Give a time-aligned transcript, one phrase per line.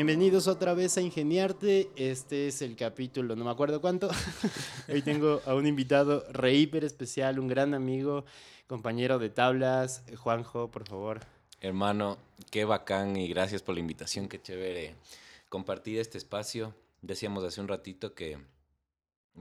[0.00, 1.90] bienvenidos otra vez a Ingeniarte.
[1.94, 4.08] Este es el capítulo, no me acuerdo cuánto.
[4.88, 8.24] Hoy tengo a un invitado re hiper especial, un gran amigo,
[8.66, 10.02] compañero de tablas.
[10.16, 11.20] Juanjo, por favor.
[11.60, 12.16] Hermano,
[12.50, 14.94] qué bacán y gracias por la invitación, qué chévere
[15.50, 16.74] compartir este espacio.
[17.02, 18.38] Decíamos hace un ratito que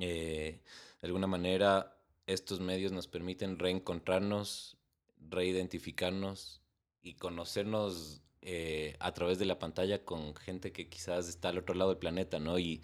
[0.02, 0.60] eh,
[1.02, 1.96] de alguna manera
[2.28, 4.76] estos medios nos permiten reencontrarnos,
[5.22, 6.60] reidentificarnos
[7.02, 11.76] y conocernos eh, a través de la pantalla con gente que quizás está al otro
[11.76, 12.58] lado del planeta, ¿no?
[12.58, 12.82] Y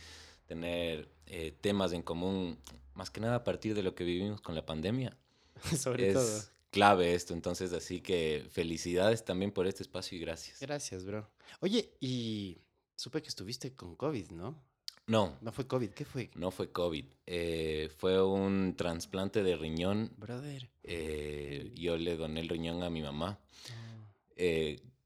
[0.47, 2.59] tener eh, temas en común,
[2.93, 5.17] más que nada a partir de lo que vivimos con la pandemia.
[5.77, 6.41] Sobre todo.
[6.71, 10.59] clave esto, entonces así que felicidades también por este espacio y gracias.
[10.59, 11.29] Gracias, bro.
[11.61, 12.57] Oye, y
[12.95, 14.61] supe que estuviste con COVID, ¿no?
[15.07, 15.37] No.
[15.41, 16.31] No fue COVID, ¿qué fue?
[16.35, 17.05] No fue COVID.
[17.27, 20.11] Eh, fue un trasplante de riñón.
[20.17, 20.69] Brother.
[20.83, 23.39] Eh, yo le doné el riñón a mi mamá.
[23.69, 24.05] Ah.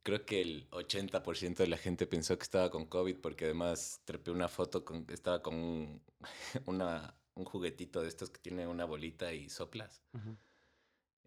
[0.09, 4.01] Eh, creo que el 80% de la gente pensó que estaba con COVID porque además
[4.05, 6.01] trepé una foto con estaba con un,
[6.65, 10.03] una, un juguetito de estos que tiene una bolita y soplas.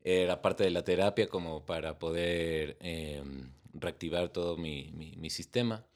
[0.05, 5.87] Era parte de la terapia como para poder em, reactivar todo mi, mi- mi sistema.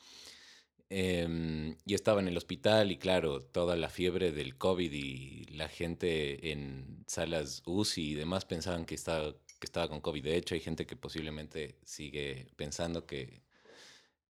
[0.89, 5.69] Em, yo estaba en el hospital y claro, toda la fiebre del COVID y la
[5.69, 10.23] gente en salas UCI y demás pensaban que estaba, que estaba con COVID.
[10.23, 13.43] De hecho, hay gente que posiblemente sigue pensando que,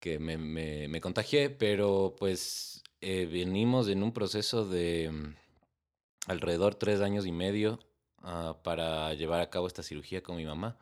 [0.01, 5.35] que me, me- me contagié, pero pues eh, venimos en un proceso de mm,
[6.31, 7.79] alrededor tres años y medio
[8.23, 10.79] ah, para llevar a cabo esta cirugía con mi mamá.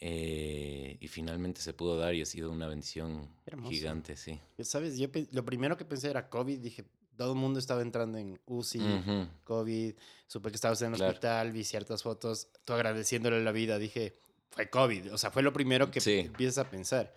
[0.00, 3.70] Eh, y finalmente se pudo dar y ha sido una bendición hermoso.
[3.70, 4.38] gigante, sí.
[4.60, 4.96] ¿Sabes?
[4.96, 6.58] Yo lo primero que pensé era COVID.
[6.60, 6.84] Dije,
[7.18, 9.28] todo el mundo estaba entrando en UCI, Ujú.
[9.44, 9.94] COVID.
[10.26, 11.10] Supe que estabas en el Claro.
[11.10, 12.48] hospital, vi ciertas fotos.
[12.64, 13.78] Tú agradeciéndole la vida.
[13.78, 14.16] Dije,
[14.50, 15.12] fue COVID.
[15.12, 16.20] O sea, fue lo primero que Sí.
[16.20, 17.12] empiezas a pensar.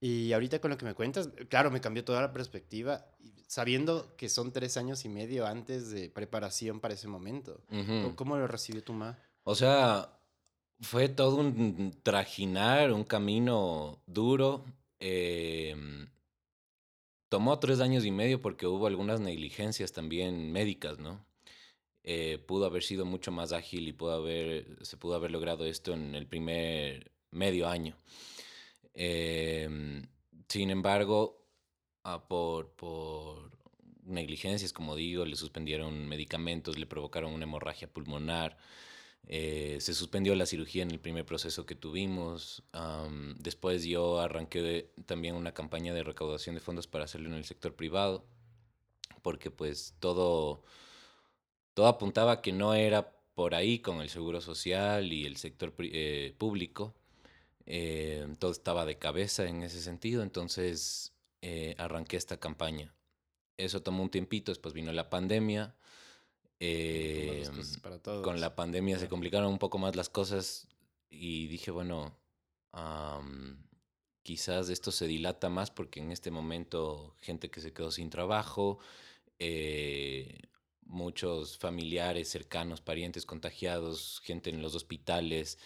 [0.00, 3.06] Y ahorita con lo que me cuentas, claro, me cambió toda la perspectiva.
[3.46, 7.62] Sabiendo que son tres años y medio antes de preparación para ese momento.
[7.70, 7.86] Ujú.
[8.02, 9.18] ¿Cómo, cómo lo recibió tu mamá?
[9.44, 10.12] O sea,
[10.80, 14.64] fue todo un trajinar, un camino duro.
[15.00, 16.08] em,
[17.28, 21.24] tomó tres años y medio porque hubo algunas negligencias también médicas, ¿no?
[22.04, 25.92] Eh, pudo haber sido mucho más ágil y pudo haber, se pudo haber logrado esto
[25.92, 27.96] en el primer medio año.
[28.94, 30.06] Em,
[30.48, 31.44] sin embargo,
[32.04, 33.50] ah, por, por
[34.04, 38.56] negligencias, como digo, le suspendieron medicamentos, le provocaron una hemorragia pulmonar.
[39.26, 42.62] Eh, se suspendió la cirugía en el primer proceso que tuvimos.
[43.38, 47.74] después yo arranqué también una campaña de recaudación de fondos para hacerlo en el sector
[47.74, 48.24] privado,
[49.22, 50.62] porque pues todo,
[51.74, 56.34] todo apuntaba que no era por ahí con el seguro social y el sector eh,
[56.38, 56.94] público.
[57.66, 61.12] Eh, todo estaba de cabeza en ese sentido, entonces
[61.78, 62.94] arranqué esta campaña.
[63.58, 65.74] Eso tomó un tiempito, después vino la pandemia.
[66.60, 68.24] Em, cosas para todos.
[68.24, 70.66] con la pandemia se complicaron un poco más las cosas
[71.08, 72.18] y dije, bueno,
[72.72, 73.62] am,
[74.22, 78.78] quizás esto se dilata más porque en este momento gente que se quedó sin trabajo,
[79.38, 80.40] eh,
[80.82, 85.58] muchos familiares cercanos, parientes contagiados, gente en los hospitales,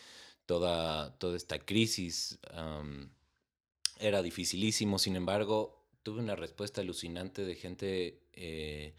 [0.47, 2.39] toda, toda esta crisis
[3.99, 8.21] era dificilísimo, sin embargo, tuve una respuesta alucinante de gente...
[8.33, 8.95] eh,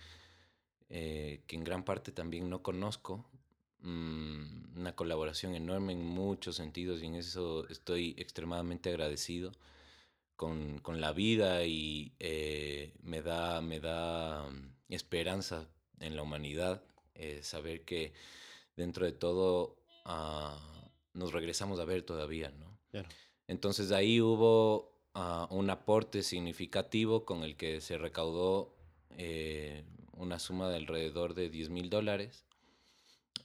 [0.96, 3.26] eh, que en gran parte también no conozco.
[3.80, 9.52] Mm, una colaboración enorme en muchos sentidos y en eso estoy extremadamente agradecido
[10.36, 15.68] con, con la vida y eh, me da, me da mm, esperanza
[16.00, 16.84] en la humanidad
[17.16, 18.14] eh, saber que
[18.78, 19.76] dentro de todo
[20.06, 20.60] ah,
[21.14, 22.78] nos regresamos a ver todavía, ¿no?
[22.92, 23.10] Claro.
[23.48, 28.76] Entonces ahí hubo ah, un aporte significativo con el que se recaudó
[29.18, 29.84] eh,
[30.24, 32.46] una suma de alrededor de 10 mil dólares.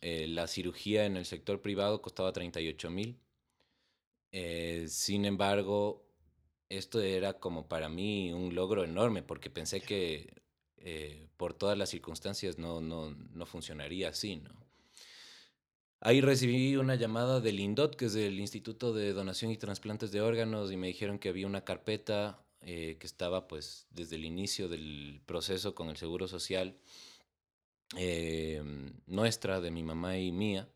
[0.00, 3.18] Eh, la cirugía en el sector privado costaba 38 mil.
[4.32, 6.06] Eh, sin embargo,
[6.68, 10.42] esto era como para mí un logro enorme porque pensé que
[10.78, 14.58] eh, por todas las circunstancias no, no, no funcionaría así, ¿no?
[16.00, 20.20] Ahí recibí una llamada del INDOT, que es el Instituto de Donación y Trasplantes de
[20.20, 24.68] Órganos, y me dijeron que había una carpeta eh, que estaba pues desde el inicio
[24.68, 26.76] del proceso con el Seguro Social,
[27.96, 28.62] eh,
[29.06, 30.68] nuestra, de mi mamá y mía,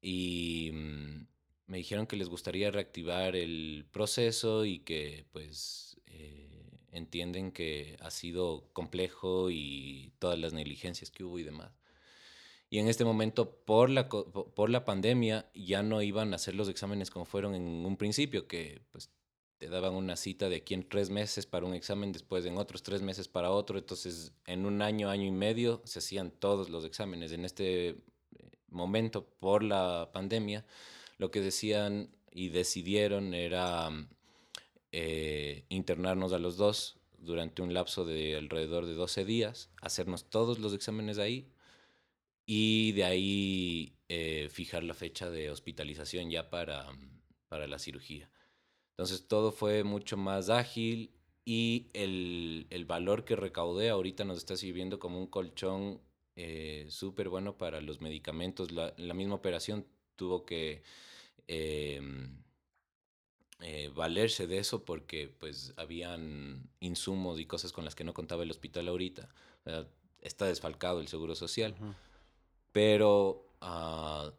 [0.00, 1.26] y mm,
[1.66, 8.10] me dijeron que les gustaría reactivar el proceso y que pues eh, entienden que ha
[8.10, 11.72] sido complejo y todas las negligencias que hubo y demás.
[12.68, 16.68] Y en este momento, por la, por la pandemia, ya no iban a hacer los
[16.68, 19.10] exámenes como fueron en un principio, que pues
[19.62, 22.82] te daban una cita de aquí en tres meses para un examen, después en otros
[22.82, 26.84] tres meses para otro, entonces en un año, año y medio se hacían todos los
[26.84, 27.30] exámenes.
[27.30, 27.96] En este eh,
[28.70, 30.66] momento, por la pandemia,
[31.16, 33.88] lo que decían y decidieron era
[34.90, 40.58] eh, internarnos a los dos durante un lapso de alrededor de 12 días, hacernos todos
[40.58, 41.52] los exámenes ahí
[42.46, 46.88] y de ahí eh, fijar la fecha de hospitalización ya para,
[47.46, 48.28] para la cirugía.
[49.02, 51.10] Entonces todo fue mucho más ágil
[51.44, 56.00] y el, el valor que recaudé ahorita nos está sirviendo como un colchón
[56.36, 58.70] eh, súper bueno para los medicamentos.
[58.70, 59.84] La, la, misma operación
[60.14, 60.84] tuvo que
[61.48, 62.44] em,
[63.58, 68.44] eh, valerse de eso porque pues habían insumos y cosas con las que no contaba
[68.44, 69.28] el hospital ahorita.
[70.20, 71.74] está desfalcado el seguro social.
[72.70, 74.30] Pero uh,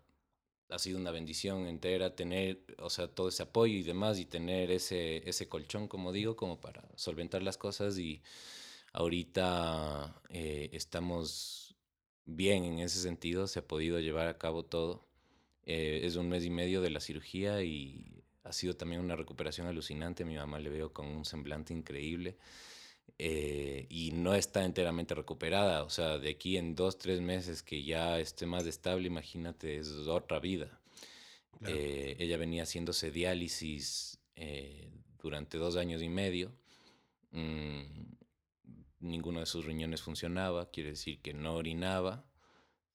[0.73, 4.71] ha sido una bendición entera tener, o sea, todo ese apoyo y demás y tener
[4.71, 8.21] ese, ese colchón, como digo, como para solventar las cosas y
[8.91, 11.75] ahorita eh, estamos
[12.25, 15.05] bien en ese sentido, se ha podido llevar a cabo todo.
[15.65, 19.67] Eh, es un mes y medio de la cirugía y ha sido también una recuperación
[19.67, 20.25] alucinante.
[20.25, 22.37] mi mamá le veo con un semblante increíble.
[23.19, 25.83] Eh, y no está enteramente recuperada.
[25.83, 29.89] O sea, de aquí en dos, tres meses que ya esté más estable, imagínate, es
[30.07, 30.79] otra vida.
[31.65, 34.91] Eh, ella venía haciéndose diálisis eh,
[35.21, 36.51] durante dos años y medio.
[37.31, 37.83] Mm,
[38.99, 42.25] ninguno de sus riñones funcionaba, quiere decir que no orinaba,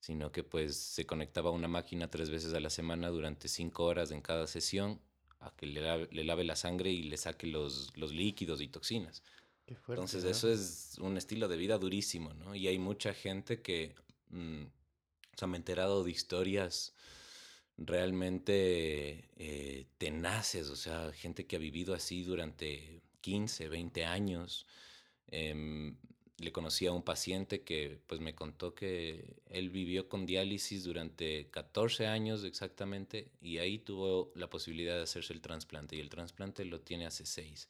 [0.00, 3.84] sino que pues se conectaba a una máquina tres veces a la semana durante cinco
[3.84, 5.00] horas en cada sesión
[5.40, 8.68] a que le lave, le lave la sangre y le saque los, los líquidos y
[8.68, 9.22] toxinas.
[9.88, 12.54] Entonces eso es un estilo de vida durísimo, ¿no?
[12.54, 13.94] Y hay mucha gente que,
[14.30, 16.94] mm, o sea, me he enterado de historias
[17.76, 24.66] realmente eh, tenaces, o sea, gente que ha vivido así durante 15, 20 años.
[25.28, 25.96] Em,
[26.38, 31.50] le conocí a un paciente que pues me contó que él vivió con diálisis durante
[31.50, 36.64] 14 años exactamente y ahí tuvo la posibilidad de hacerse el trasplante y el trasplante
[36.64, 37.68] lo tiene hace 6.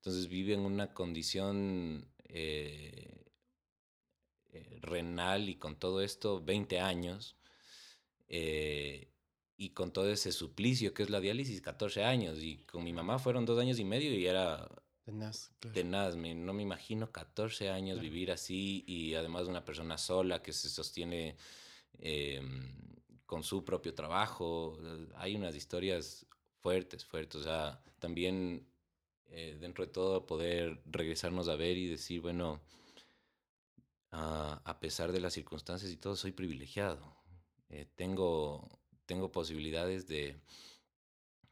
[0.00, 3.20] Entonces vive en una condición eh,
[4.52, 7.36] eh, renal y con todo esto 20 años
[8.26, 9.12] eh,
[9.58, 13.18] y con todo ese suplicio que es la diálisis 14 años y con mi mamá
[13.18, 14.70] fueron dos años y medio y era
[15.04, 20.54] tenaz, tenaz no me imagino 14 años vivir así y además una persona sola que
[20.54, 21.36] se sostiene
[21.98, 22.72] em,
[23.26, 24.78] con su propio trabajo
[25.16, 26.24] hay unas historias
[26.60, 28.69] fuertes fuertes o sea también
[29.30, 32.60] eh, dentro de todo poder regresarnos a ver y decir, bueno,
[34.12, 37.16] a pesar de las circunstancias y todo, soy privilegiado.
[37.68, 38.68] Eh, tengo,
[39.06, 40.40] tengo posibilidades de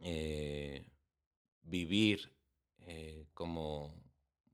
[0.01, 0.85] eh,
[1.63, 2.33] vivir
[3.35, 3.95] como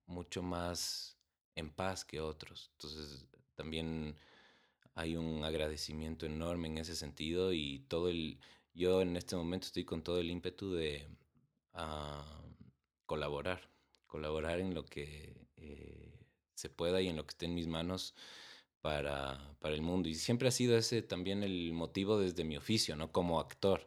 [0.06, 1.16] mucho más
[1.54, 2.70] en paz que otros.
[2.72, 4.18] Entonces, también
[4.94, 8.38] hay un agradecimiento enorme en ese sentido y todo el,
[8.74, 11.08] yo en este momento estoy con todo el ímpetu de...
[11.74, 12.44] Uh,
[13.06, 13.68] colaborar,
[14.06, 16.18] colaborar en lo que eh,
[16.54, 18.14] se pueda y en lo que esté en mis manos
[18.80, 20.08] para, para, el mundo.
[20.08, 23.12] Y siempre ha sido ese también el motivo desde mi oficio, ¿no?
[23.12, 23.86] Como actor.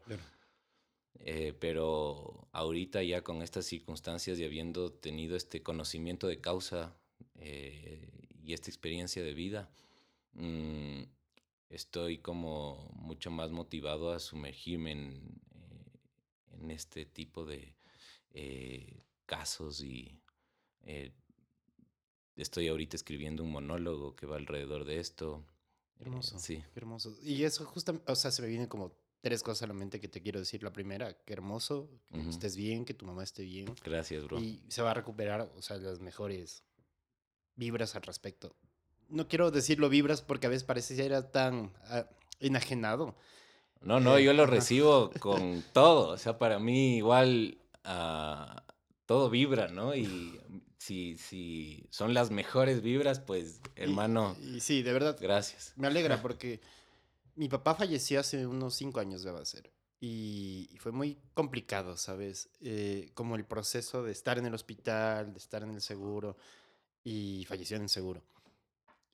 [1.20, 6.96] Eh, pero ahorita ya con estas circunstancias y habiendo tenido este conocimiento de causa
[7.36, 8.08] eh,
[8.44, 9.70] y esta experiencia de vida,
[10.34, 11.04] mm,
[11.70, 15.42] estoy como mucho más motivado a sumergirme en,
[16.52, 17.74] en este tipo de
[19.28, 20.20] casos y
[20.84, 21.12] eh,
[22.36, 25.46] estoy ahorita escribiendo un monólogo que va alrededor de esto.
[26.00, 26.40] Eh, hermoso.
[26.40, 26.64] sí.
[26.76, 27.16] hermoso.
[27.22, 30.08] Y eso justamente, o sea, se me vienen como tres cosas a la mente que
[30.08, 30.64] te quiero decir.
[30.64, 33.74] La primera, que hermoso, que estés bien, que tu mamá esté bien.
[33.84, 34.40] Gracias, bro.
[34.40, 36.64] Y se va a recuperar, o sea, las mejores
[37.56, 38.56] vibras al respecto.
[39.10, 42.08] No quiero decirlo vibras porque a veces parece que era tan ah,
[42.40, 43.16] enajenado.
[43.82, 46.10] No, no, yo lo eh, recibo con todo.
[46.10, 47.58] O sea, para mí igual...
[47.86, 48.67] Uh,
[49.08, 49.96] todo vibra, ¿no?
[49.96, 50.40] Y
[50.78, 54.38] si, si son las mejores vibras, pues, hermano.
[54.44, 55.18] Y, sí, de verdad.
[55.20, 55.74] Gracias.
[55.78, 56.60] Me alegra porque
[57.36, 59.72] mi papá falleció hace unos cinco años, debe ser.
[60.00, 62.50] Y, fue muy complicado, ¿sabes?
[62.62, 66.38] Eh, como el proceso de estar en el hospital, de estar en el seguro,
[67.04, 68.22] y falleció en el seguro.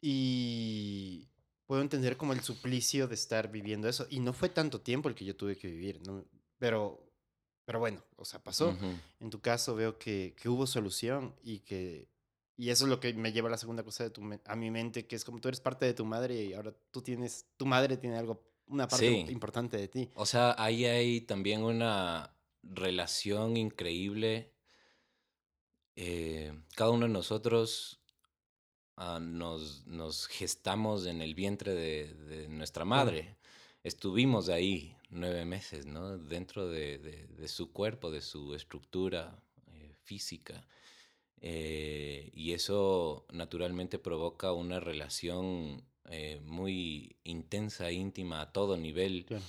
[0.02, 1.30] Y
[1.68, 4.08] puedo entender como el suplicio de estar viviendo eso.
[4.10, 6.26] Y no fue tanto tiempo el que yo tuve que vivir, ¿no?
[6.58, 7.12] Pero
[7.65, 8.77] pero bueno, o sea, pasó.
[9.20, 12.08] En tu caso veo que, que, hubo solución y que...
[12.55, 14.70] Y eso es lo que me lleva a la segunda cosa de tu, a mi
[14.70, 17.65] mente, que es como tú eres parte de tu madre y ahora tú tienes, tu
[17.65, 20.12] madre tiene algo, una parte importante de ti.
[20.13, 24.53] O sea, ahí hay también una relación increíble
[25.96, 28.01] eh, cada uno de nosotros
[28.96, 33.38] ah, nos, nos gestamos en el vientre de, de nuestra madre.
[33.84, 36.18] Estuvimos ahí nueve meses, ¿no?
[36.18, 39.38] Dentro de, de- de su cuerpo, de su estructura
[39.68, 40.66] eh, física.
[41.42, 49.25] Eh, y eso naturalmente provoca una relación eh, muy intensa, íntima, a todo nivel.
[49.25, 49.44] Claro.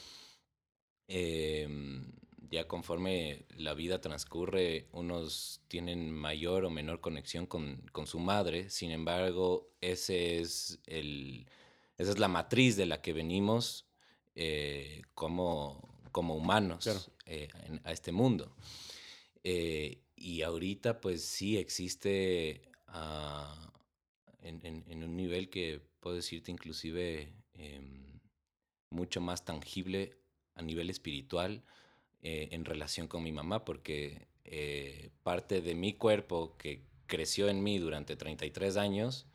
[1.07, 2.12] Em,
[2.50, 8.71] ya conforme la vida transcurre, unos tienen mayor o menor conexión con, con su madre.
[8.71, 11.47] Sin embargo, ese es el,
[11.99, 13.87] esa es la matriz de la que venimos
[14.35, 17.00] eh, como, como humanos Claro.
[17.26, 18.55] eh, en- a este mundo.
[19.43, 23.73] Eh, y ahorita pues sí existe ah,
[24.41, 28.21] en, en- en un nivel que puedo decirte inclusive em,
[28.91, 30.19] mucho más tangible
[30.55, 31.62] a nivel espiritual
[32.26, 34.29] en relación con mi mamá, porque
[35.23, 39.26] parte de mi cuerpo que creció en mí durante 33 años,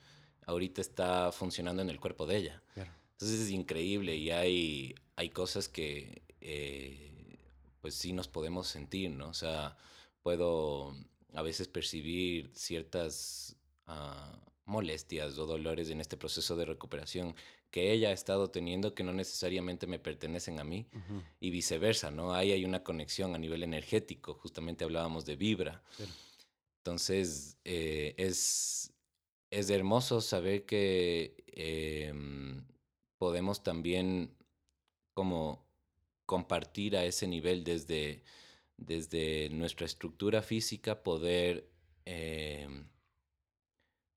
[0.47, 2.63] ahorita está funcionando en el cuerpo de ella.
[2.73, 2.91] Claro.
[3.19, 7.37] Entonces es increíble y hay, hay cosas que eh,
[7.81, 9.27] pues sí nos podemos sentir, ¿no?
[9.27, 9.75] O sea,
[10.23, 10.95] puedo
[11.33, 13.57] a veces percibir ciertas
[13.87, 17.35] ah, molestias o dolores en este proceso de recuperación
[17.71, 22.11] que ella ha estado teniendo que no necesariamente me pertenecen a mí Ujú, y viceversa,
[22.11, 22.33] ¿no?
[22.33, 25.83] Ahí hay una conexión a nivel energético, justamente hablábamos de vibra.
[25.97, 26.13] claro.
[26.77, 28.93] Entonces, eh, es,
[29.51, 32.63] es hermoso saber que em,
[33.19, 34.35] podemos también
[35.13, 35.63] como
[36.25, 38.23] compartir a ese nivel desde,
[38.77, 41.69] desde nuestra estructura física, poder
[42.05, 42.87] em,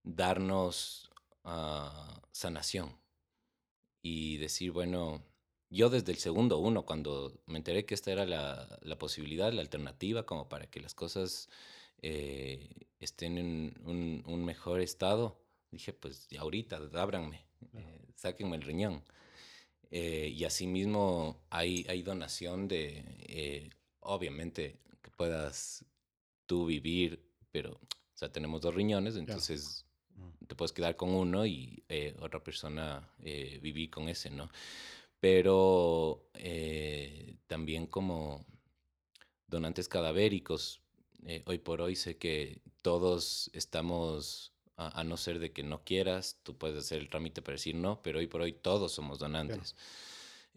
[0.05, 1.11] darnos
[1.45, 2.97] ah, sanación.
[4.03, 5.23] Y decir, bueno,
[5.71, 9.63] yo desde el segundo uno, cuando me enteré que esta era la, la posibilidad, la
[9.63, 11.49] alternativa, como para que las cosas
[12.03, 12.69] eh,
[13.01, 15.41] estén en un, un mejor estado,
[15.71, 17.87] dije, pues ahorita, ábranme, Claro.
[17.89, 19.03] eh, sáquenme el riñón.
[19.91, 25.85] Eh, y asimismo hay, hay donación de, eh, obviamente, que puedas
[26.47, 31.47] tú vivir, pero, o sea, tenemos dos riñones, entonces Mm, te puedes quedar con uno
[31.47, 31.85] y
[32.21, 34.51] otra persona vivir con ese, ¿no?
[35.21, 36.29] Pero
[37.47, 38.45] también como
[39.47, 40.81] donantes cadavéricos,
[41.47, 46.41] hoy por hoy sé que todos estamos, a, a no ser de que no quieras,
[46.43, 49.75] tú puedes hacer el trámite para decir no, pero hoy por hoy todos somos donantes.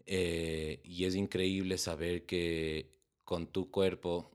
[0.06, 2.94] Eh, y es increíble saber que
[3.24, 4.30] con tu cuerpo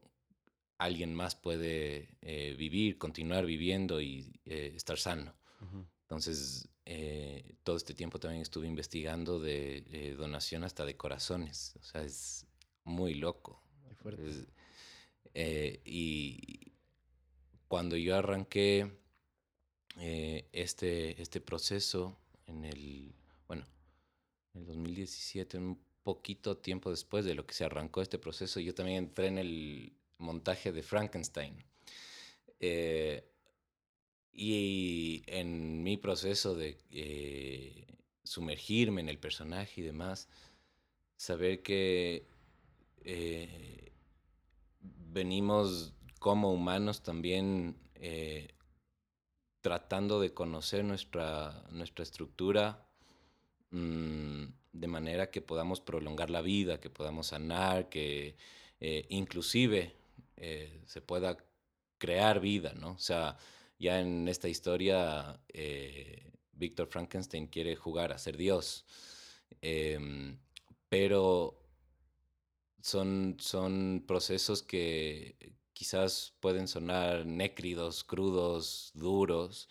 [0.78, 5.34] alguien más puede eh, vivir, continuar viviendo y eh, estar sano.
[5.62, 5.86] ujú.
[6.04, 11.76] Entonces, eh, todo este tiempo también estuve investigando de eh, donación hasta de corazones.
[11.80, 12.46] O sea, es
[12.84, 13.64] muy loco.
[13.88, 14.28] Qué fuerte.
[14.30, 14.48] Es-
[15.34, 16.74] eh, y
[17.68, 18.92] cuando yo arranqué
[20.00, 23.14] eh, este, este proceso en el,
[23.48, 23.66] bueno,
[24.54, 28.74] en el 2017, un poquito tiempo después de lo que se arrancó este proceso, yo
[28.74, 31.64] también entré en el montaje de Frankenstein.
[32.60, 33.28] Eh,
[34.34, 37.86] y en mi proceso de eh,
[38.24, 40.30] sumergirme en el personaje y demás,
[41.18, 42.26] saber que
[45.12, 47.76] venimos como humanos también
[49.62, 52.86] tratando de conocer nuestra, nuestra estructura
[53.72, 58.36] mm, de manera que podamos prolongar la vida, que podamos sanar, que
[58.80, 59.94] eh, inclusive
[60.38, 61.38] eh, se pueda
[61.98, 62.92] crear vida, ¿no?
[62.94, 63.38] O sea,
[63.78, 68.86] ya en esta historia, eh, Víctor Frankenstein quiere jugar a ser Dios,
[69.62, 70.38] em,
[70.90, 71.60] pero
[72.82, 75.36] son, son procesos que
[75.82, 79.68] quizás pueden sonar nécridos, crudos, duros,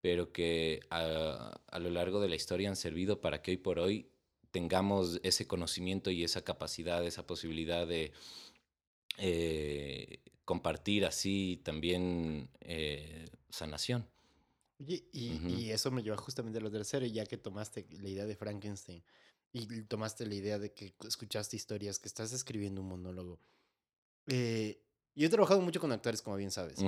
[0.00, 3.78] pero que a, a lo largo de la historia han servido para que hoy por
[3.78, 4.10] hoy
[4.50, 8.12] tengamos ese conocimiento y esa capacidad, esa posibilidad de
[9.18, 14.08] eh, compartir así también eh, sanación.
[14.80, 18.34] Y, y eso me lleva justamente a lo tercero, ya que tomaste la idea de
[18.34, 19.04] Frankenstein
[19.52, 23.38] y tomaste la idea de que escuchaste historias, que estás escribiendo un monólogo.
[24.26, 24.83] Eh,
[25.14, 26.78] yo he trabajado mucho con actores, como bien sabes,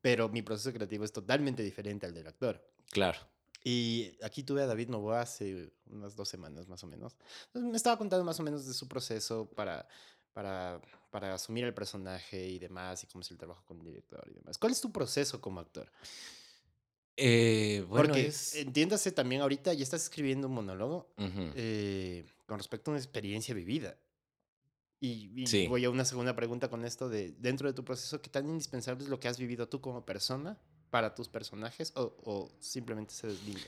[0.00, 2.62] pero mi proceso creativo es totalmente diferente al del actor.
[2.90, 3.18] Claro.
[3.62, 7.16] Y aquí tuve a David Novoa hace unas dos semanas más o menos.
[7.46, 9.88] Entonces, me estaba contando más o menos de su proceso para,
[10.34, 14.22] para, para asumir el personaje y demás, y cómo es el trabajo con el director
[14.30, 14.58] y demás.
[14.58, 15.90] ¿Cuál es tu proceso como actor?
[17.16, 18.54] Eh, bueno, Porque es...
[18.56, 23.96] entiéndase también ahorita, ya estás escribiendo un monólogo eh, con respecto a una experiencia vivida.
[25.06, 28.48] Y, voy a una segunda pregunta con esto de, dentro de tu proceso, ¿qué tan
[28.48, 30.58] indispensable es lo que has vivido tú como persona
[30.88, 33.66] para tus personajes o, simplemente se deslinda?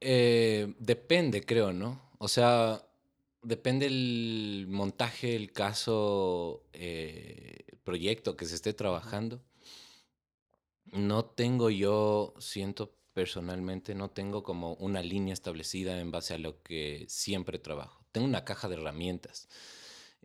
[0.00, 2.00] Eh, depende, creo, ¿no?
[2.16, 2.82] O sea,
[3.42, 9.42] depende el montaje, el caso, eh, el proyecto que se esté trabajando.
[10.86, 16.62] No tengo yo, siento personalmente, no tengo como una línea establecida en base a lo
[16.62, 18.06] que siempre trabajo.
[18.10, 19.50] Tengo una caja de herramientas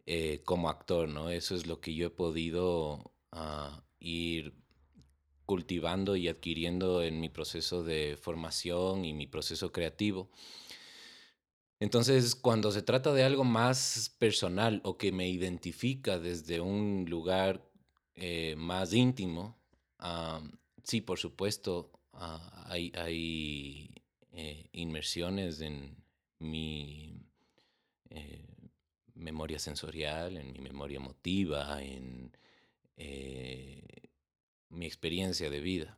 [0.05, 1.29] eh, como actor, ¿no?
[1.29, 4.53] Eso es lo que yo he podido ah, ir
[5.45, 10.29] cultivando y adquiriendo en mi proceso de formación y mi proceso creativo.
[11.79, 17.69] Entonces, cuando se trata de algo más personal o que me identifica desde un lugar
[18.15, 19.57] eh, más íntimo,
[20.83, 23.91] sí, por supuesto, ah, hay,
[24.31, 25.95] eh, inmersiones en
[26.39, 27.13] mi
[29.23, 32.31] memoria sensorial, en mi memoria emotiva, en
[34.69, 35.97] mi experiencia de vida.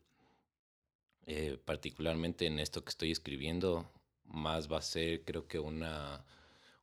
[1.66, 3.90] particularmente en esto que estoy escribiendo,
[4.26, 6.26] más va a ser, creo que una,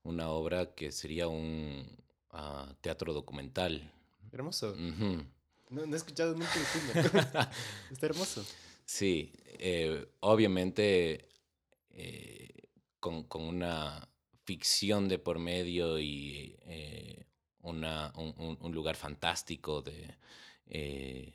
[0.03, 1.87] una obra que sería un
[2.31, 3.93] ah, teatro documental.
[4.33, 4.75] Hermoso.
[4.77, 7.19] no, he escuchado nunca el film.
[7.91, 8.45] Está hermoso.
[8.85, 11.29] Sí, eh, obviamente
[11.91, 12.69] eh,
[13.01, 14.09] con, una
[14.53, 17.25] ficción de por medio y eh,
[17.63, 21.33] una, un, lugar fantástico de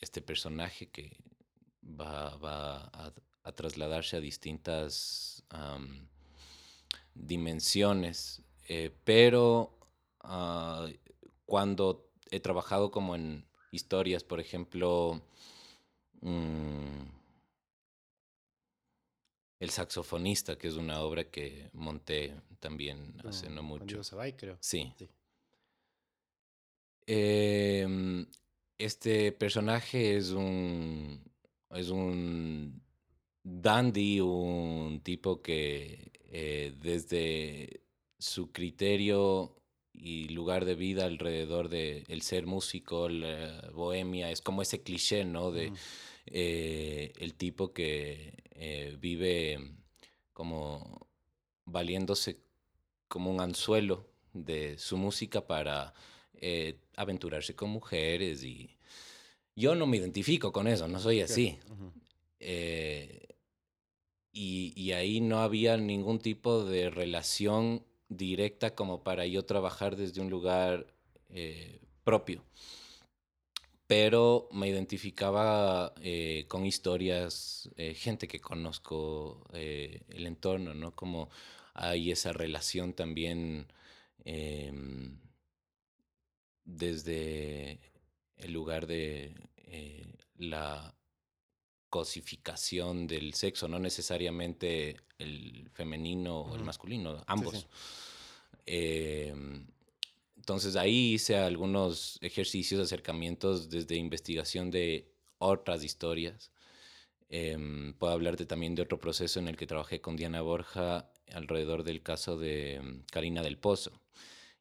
[0.00, 1.18] este personaje que
[1.82, 2.90] va,
[3.44, 5.44] a trasladarse a distintas
[7.14, 9.78] dimensiones, eh, pero
[10.20, 10.88] ah,
[11.44, 15.20] cuando he trabajado como en historias, por ejemplo,
[16.22, 17.21] mm,
[19.62, 24.00] El saxofonista, que es una obra que monté también hace no mucho.
[24.36, 24.58] creo.
[24.60, 24.92] Sí.
[27.06, 28.26] Em,
[28.76, 31.22] este personaje es un,
[31.70, 32.82] es un
[33.44, 37.82] Dandy, un tipo que eh, desde
[38.18, 39.54] su criterio
[39.92, 45.24] y lugar de vida alrededor de el ser músico, la bohemia, es como ese cliché,
[45.24, 45.52] ¿no?
[45.52, 45.72] De
[46.26, 49.58] eh, el tipo que eh, vive
[50.32, 51.08] como
[51.64, 52.38] valiéndose
[53.08, 55.92] como un anzuelo de su música para
[56.96, 58.76] aventurarse con mujeres y
[59.54, 61.58] yo no me identifico con eso, no soy así.
[64.34, 70.30] Y, ahí no había ningún tipo de relación directa como para yo trabajar desde un
[70.30, 70.86] lugar
[71.28, 72.42] eh, propio.
[73.92, 80.96] Pero me identificaba eh, con historias, eh, gente que conozco, el entorno, ¿no?
[80.96, 81.28] Como
[81.74, 83.70] hay esa relación también
[84.24, 85.18] em,
[86.64, 87.80] desde
[88.38, 89.34] el lugar de
[90.36, 90.94] la
[91.90, 97.66] cosificación del sexo, no necesariamente el femenino o el masculino, ambos.
[98.64, 99.66] Em,
[100.42, 106.50] entonces ahí hice algunos ejercicios, acercamientos desde investigación de otras historias.
[107.28, 111.84] Em, puedo hablarte también de otro proceso en el que trabajé con Diana Borja alrededor
[111.84, 113.92] del caso de em, Karina del Pozo.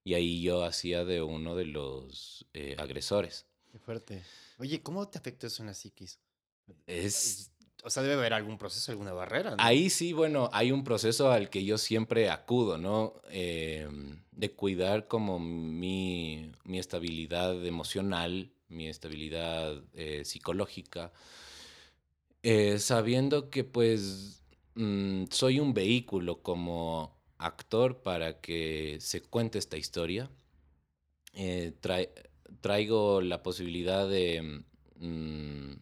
[0.03, 3.47] Y ahí yo hacía de uno de los eh, agresores.
[3.71, 4.21] Qué fuerte.
[4.59, 6.19] Oye, ¿cómo te afectó eso en la psiquis?
[6.85, 7.50] Es...
[7.83, 9.55] O sea, debe haber algún proceso, alguna barrera.
[9.57, 13.13] Ahí sí, bueno, hay un proceso al que yo siempre acudo, ¿no?
[13.29, 21.11] Em, de cuidar como mi, mi, estabilidad emocional, mi estabilidad eh, psicológica,
[22.43, 24.43] eh, sabiendo que pues
[24.75, 30.29] mm, soy un vehículo como actor para que se cuente esta historia.
[31.33, 31.73] Eh,
[32.61, 34.63] traigo la posibilidad de...
[34.97, 35.73] Mm,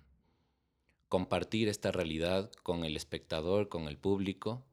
[1.09, 4.63] compartir esta realidad con el espectador, con el público.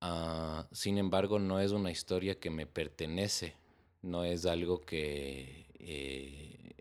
[0.00, 3.54] Ah, sin embargo, no es una historia que me pertenece,
[4.00, 6.74] no es algo que eh,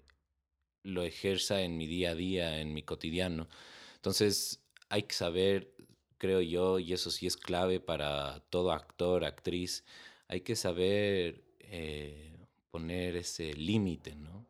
[0.83, 3.47] lo ejerza en mi día a día, en mi cotidiano.
[3.95, 5.73] Entonces, hay que saber,
[6.17, 9.83] creo yo, y eso sí es clave para todo actor, actriz,
[10.27, 12.31] hay que saber eh,
[12.71, 14.47] poner ese límite, ¿no?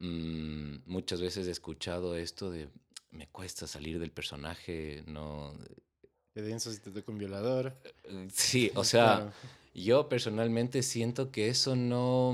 [0.00, 2.68] Mm, muchas veces he escuchado esto de
[3.10, 5.54] me cuesta salir del personaje, no...
[6.34, 7.76] Qué denso si te toca un violador.
[8.04, 9.32] Eh, sí, o sea,
[9.74, 12.32] yo personalmente siento que eso no...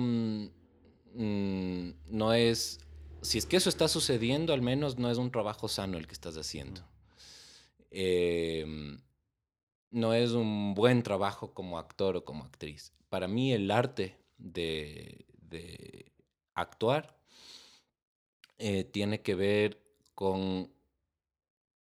[1.15, 2.81] Mm, no es...
[3.23, 6.13] Si es que eso está sucediendo, al menos no es un trabajo sano el que
[6.13, 6.87] estás haciendo.
[7.91, 9.01] Em,
[9.91, 12.93] no es un buen trabajo como actor o como actriz.
[13.09, 15.25] Para mí el arte de,
[16.55, 17.17] actuar
[18.59, 19.84] eh, tiene que ver
[20.15, 20.71] con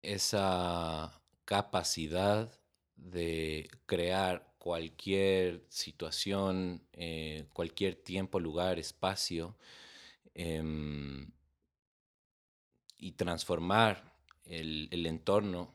[0.02, 2.58] esa capacidad
[2.96, 9.56] de crear cualquier situación, eh, cualquier tiempo, lugar, espacio,
[10.34, 11.30] em,
[12.98, 14.14] y transformar
[14.44, 15.74] el, entorno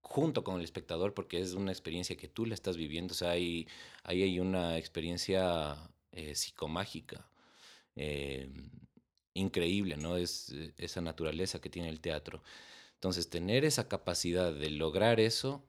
[0.00, 3.12] junto con el espectador, porque es una experiencia que tú le estás viviendo.
[3.12, 3.66] O sea, ahí,
[4.04, 5.76] hay una experiencia
[6.12, 7.28] eh, psicomágica
[7.96, 8.70] em,
[9.36, 10.16] increíble, ¿no?
[10.16, 12.42] Es eh, esa naturaleza que tiene el teatro.
[12.94, 15.62] Entonces, tener esa capacidad de lograr eso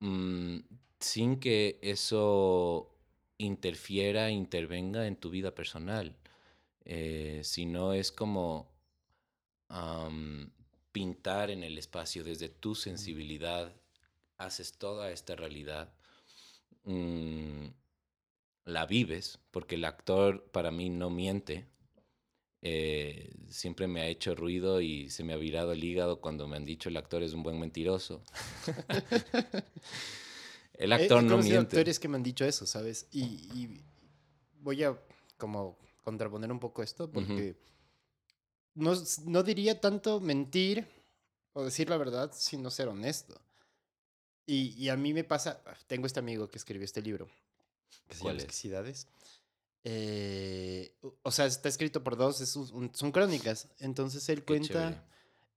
[0.00, 0.58] mm,
[1.00, 2.92] sin que eso
[3.38, 6.16] interfiera, intervenga en tu vida personal,
[6.84, 8.74] eh, sino es como
[10.92, 13.74] pintar en el espacio desde tu sensibilidad,
[14.38, 15.92] haces toda esta realidad,
[16.84, 17.66] mm,
[18.64, 21.66] la vives, porque el actor para mí no miente,
[22.62, 26.56] eh, siempre me ha hecho ruido y se me ha virado el hígado cuando me
[26.56, 28.22] han dicho el actor es un buen mentiroso.
[30.74, 31.76] el actor no miente.
[31.76, 33.06] actores que me han dicho eso, ¿sabes?
[33.12, 33.80] Y,
[34.60, 34.98] voy a
[35.36, 37.56] como contraponer un poco esto porque
[38.74, 38.94] no,
[39.26, 40.88] no diría tanto mentir
[41.52, 43.40] o decir la verdad, sino ser honesto.
[44.44, 47.28] Y, y, a mí me pasa, tengo este amigo que escribió este libro,
[48.08, 49.08] que se llama Exquisidades.
[49.88, 53.68] Eh, o sea, está escrito por dos, son crónicas.
[53.78, 55.06] Entonces él cuenta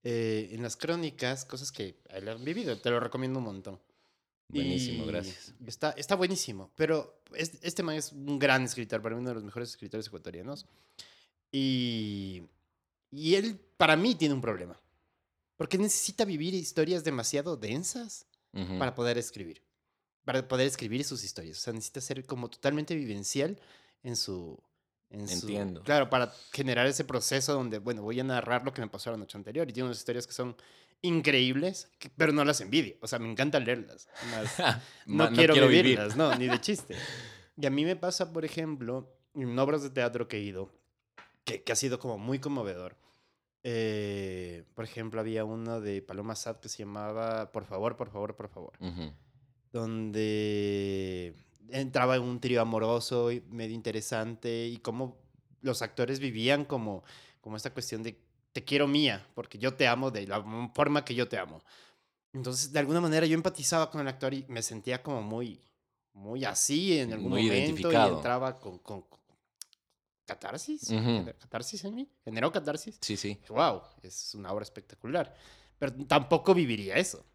[0.03, 2.79] eh, en las crónicas cosas que él ha vivido.
[2.79, 3.79] Te lo recomiendo un montón.
[4.47, 5.55] Buenísimo, gracias.
[5.65, 6.71] Está, está buenísimo.
[6.75, 10.67] Pero este man es un gran escritor, para mí uno de los mejores escritores ecuatorianos.
[11.51, 12.43] Y,
[13.09, 14.79] y él, para mí, tiene un problema.
[15.57, 18.27] Porque necesita vivir historias demasiado densas
[18.77, 19.63] para poder escribir.
[20.23, 21.57] Para poder escribir sus historias.
[21.57, 23.59] O sea, necesita ser como totalmente vivencial
[24.03, 24.61] en su...
[25.11, 25.81] Entiendo.
[25.81, 29.17] claro, para generar ese proceso donde, bueno, voy a narrar lo que me pasó la
[29.17, 30.55] noche anterior y tiene unas historias que son
[31.01, 32.95] increíbles, pero no las envidio.
[33.01, 34.07] O sea, me encanta leerlas.
[35.07, 36.95] no, quiero, vivirlas, no, ni de chiste.
[37.57, 40.71] Y a mí me pasa, por ejemplo, en obras de teatro que he ido,
[41.43, 42.95] que, que ha sido como muy conmovedor.
[43.63, 48.35] Eh, por ejemplo, había uno de Paloma Sad que se llamaba Por favor, por favor,
[48.35, 48.73] por favor.
[49.71, 51.35] Donde
[51.71, 55.17] entraba en un trío amoroso y medio interesante y cómo
[55.61, 57.03] los actores vivían como,
[57.41, 58.19] como esta cuestión de
[58.51, 61.61] te quiero mía, porque yo te amo de la forma que yo te amo.
[62.33, 65.59] Entonces, de alguna manera yo empatizaba con el actor y me sentía como muy,
[66.13, 69.05] muy así en algún momento y entraba con, con,
[70.25, 70.91] catarsis,
[71.39, 72.97] catarsis en mí, generó catarsis.
[73.01, 73.39] Sí, sí.
[73.49, 75.33] Wow, es una obra espectacular.
[75.79, 77.25] Pero tampoco viviría eso.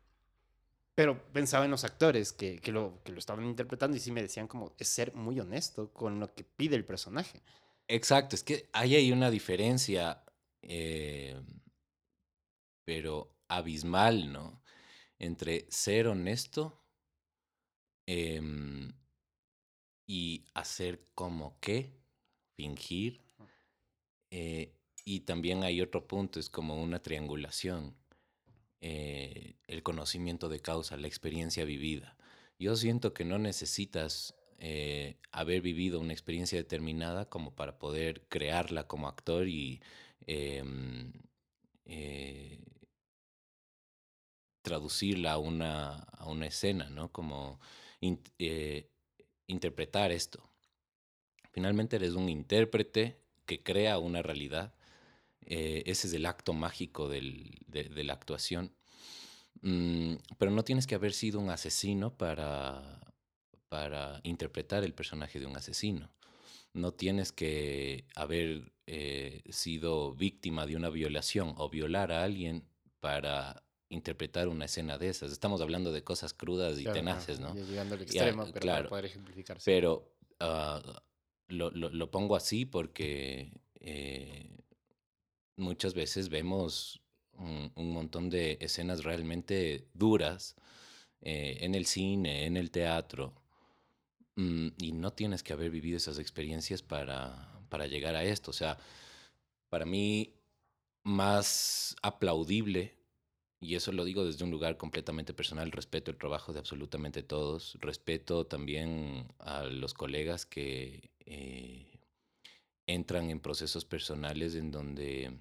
[0.94, 4.22] Pero pensaba en los actores que, que, lo, que lo estaban interpretando y sí me
[4.22, 7.42] decían como es ser muy honesto con lo que pide el personaje.
[7.88, 10.24] Exacto, es que ahí hay una diferencia,
[10.62, 11.38] eh,
[12.84, 14.62] pero abismal, ¿no?
[15.18, 16.82] Entre ser honesto
[18.06, 18.92] em,
[20.06, 21.98] y hacer como que,
[22.56, 23.22] fingir.
[24.30, 27.96] Eh, y también hay otro punto, es como una triangulación
[28.86, 32.18] eh, el conocimiento de causa, la experiencia vivida.
[32.58, 38.86] Yo siento que no necesitas eh, haber vivido una experiencia determinada como para poder crearla
[38.86, 39.80] como actor y
[40.26, 41.14] em,
[41.86, 42.62] eh,
[44.60, 47.10] traducirla a una, a una escena, ¿no?
[47.10, 47.60] Como
[49.46, 50.46] interpretar esto.
[51.52, 54.74] Finalmente eres un intérprete que crea una realidad
[55.46, 58.72] eh, ese es el acto mágico del, de, la actuación.
[59.62, 63.00] Mm, pero no tienes que haber sido un asesino para,
[63.68, 66.10] para interpretar el personaje de un asesino.
[66.72, 72.68] No tienes que haber eh, sido víctima de una violación o violar a alguien
[73.00, 75.30] para interpretar una escena de esas.
[75.32, 77.54] Estamos hablando de cosas crudas y tenaces, ¿no?
[77.54, 79.70] llegando al extremo, pero para poder ejemplificarse.
[79.70, 80.82] Pero ah,
[81.48, 84.63] lo, lo, pongo así porque eh,
[85.56, 87.00] muchas veces vemos
[87.38, 90.56] un, montón de escenas realmente duras
[91.20, 93.34] eh, en el cine, en el teatro,
[94.36, 98.50] mm, y no tienes que haber vivido esas experiencias para, para llegar a esto.
[98.50, 98.78] O sea,
[99.68, 100.34] para mí,
[101.04, 102.96] más aplaudible,
[103.60, 107.76] y eso lo digo desde un lugar completamente personal, respeto el trabajo de absolutamente todos,
[107.80, 111.10] respeto también a los colegas que...
[111.26, 111.93] Eh,
[112.86, 115.38] entran en procesos personales en donde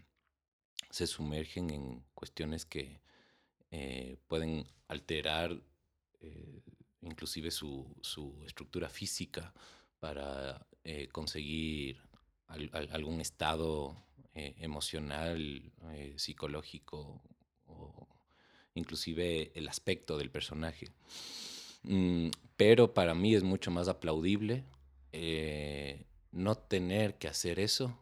[0.89, 3.01] se sumergen en cuestiones que
[3.71, 5.60] eh, pueden alterar
[6.21, 6.62] eh,
[7.01, 7.86] inclusive su,
[8.45, 9.53] estructura física
[9.99, 11.99] para eh, conseguir
[12.47, 13.95] algún estado
[14.36, 15.73] eh, emocional,
[16.15, 17.21] psicológico
[17.65, 18.08] o
[18.75, 20.86] inclusive el aspecto del personaje.
[21.84, 24.63] Mm, pero para mí es mucho más aplaudible
[26.33, 27.97] no tener que hacer eso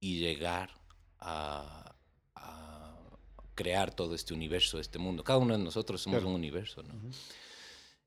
[0.00, 0.70] y llegar
[1.18, 1.86] a,
[3.54, 5.22] crear todo este universo, este mundo.
[5.22, 6.94] Cada uno de nosotros somos un universo, ¿no?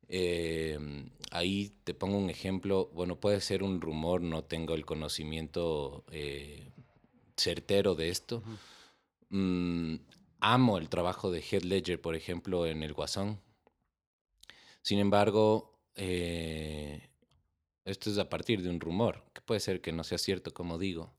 [0.08, 6.06] Em, ahí te pongo un ejemplo, bueno, puede ser un rumor, no tengo el conocimiento
[6.12, 6.72] eh,
[7.38, 8.42] certero de esto.
[9.30, 9.98] Mm,
[10.40, 13.40] amo el trabajo de Heath Ledger, por ejemplo, en El Guasón.
[14.82, 17.10] Sin embargo, eh,
[17.86, 20.78] esto es a partir de un rumor, que puede ser que no sea cierto, como
[20.78, 21.14] digo.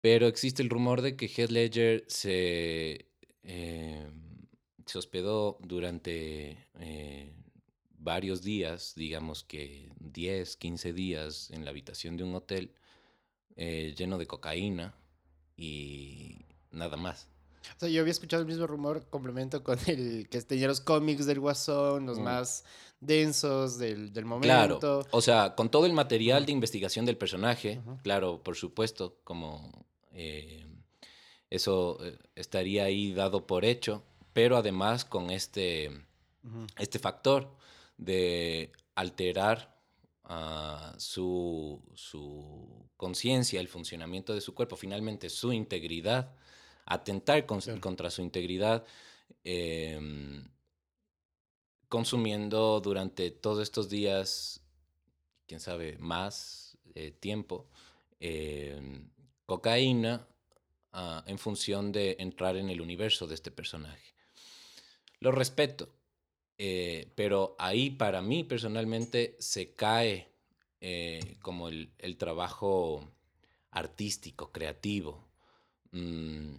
[0.00, 3.06] Pero existe el rumor de que Heath Ledger se,
[3.42, 4.10] eh,
[4.86, 7.32] se hospedó durante eh,
[7.98, 12.74] varios días, digamos que 10, 15 días en la habitación de un hotel
[13.56, 14.94] eh, lleno de cocaína
[15.56, 17.28] y nada más.
[17.76, 21.26] O sea, yo había escuchado el mismo rumor, complemento con el que tenía los cómics
[21.26, 22.22] del Guasón, los mm.
[22.22, 22.64] más
[23.02, 24.78] densos del, del, momento.
[24.78, 29.86] Claro, o sea, con todo el material de investigación del personaje, claro, por supuesto, como
[30.12, 30.64] eh,
[31.50, 35.90] eso eh, estaría ahí dado por hecho, pero además con este,
[36.78, 37.50] este factor
[37.96, 39.76] de alterar
[40.24, 46.36] ah, su, su conciencia, el funcionamiento de su cuerpo, finalmente su integridad,
[46.86, 48.84] atentar contra su integridad,
[49.42, 50.44] em,
[51.92, 54.62] consumiendo durante todos estos días,
[55.46, 57.68] quién sabe, más eh, tiempo,
[58.18, 59.10] em,
[59.44, 60.26] cocaína
[60.92, 64.14] ah, en función de entrar en el universo de este personaje.
[65.20, 65.94] Lo respeto,
[66.56, 70.32] eh, pero ahí para mí personalmente se cae
[70.80, 73.06] eh, como el, trabajo
[73.70, 75.28] artístico, creativo.
[75.90, 76.54] Mm,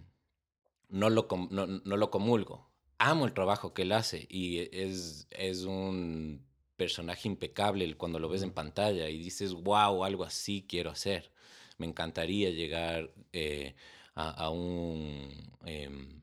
[0.90, 2.73] no, lo, no, lo comulgo.
[3.04, 6.44] Amo el trabajo que él hace y es, es un
[6.76, 11.34] personaje impecable cuando lo ves en pantalla y dices, wow, algo así quiero hacer
[11.78, 13.74] me encantaría llegar eh,
[14.14, 16.20] a, un em,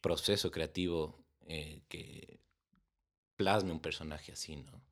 [0.00, 2.40] proceso creativo eh, que
[3.36, 4.82] plasme un personaje así, ¿no?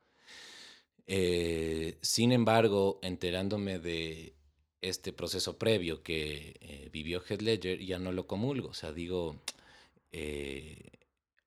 [1.07, 4.35] Eh, sin embargo, enterándome de
[4.81, 8.69] este proceso previo que vivió Heath Ledger, ya no lo comulgo.
[8.69, 9.41] O sea, digo,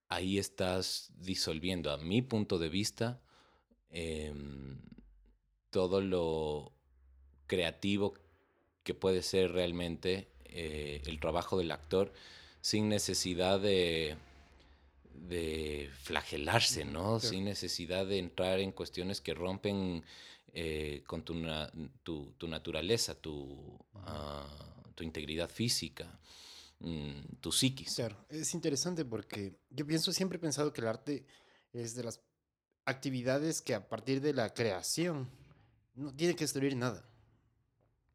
[0.09, 3.21] ahí estás disolviendo, a mi punto de vista,
[3.89, 4.79] em,
[5.69, 6.71] todo lo
[7.47, 8.13] creativo
[8.83, 12.13] que puede ser realmente eh, el trabajo del actor
[12.61, 14.15] sin necesidad de,
[15.13, 17.19] de flagelarse, ¿no?
[17.19, 20.03] Sin necesidad de entrar en cuestiones que rompen
[20.53, 21.35] eh, con tu,
[22.37, 24.47] tu, naturaleza, tu, ah,
[24.95, 26.19] tu, integridad física,
[26.85, 27.95] mm, tu psiquis.
[27.95, 31.25] Claro, es interesante porque yo pienso, siempre he pensado que el arte
[31.73, 32.21] es de las
[32.85, 35.27] actividades que a partir de la creación
[35.95, 37.03] no tiene que destruir nada.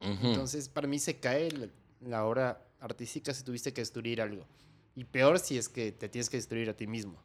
[0.00, 1.50] Entonces, para mí se cae
[2.00, 4.46] la, obra artística si tuviste que destruir algo.
[4.94, 7.22] Y peor si es que te tienes que destruir a ti mismo.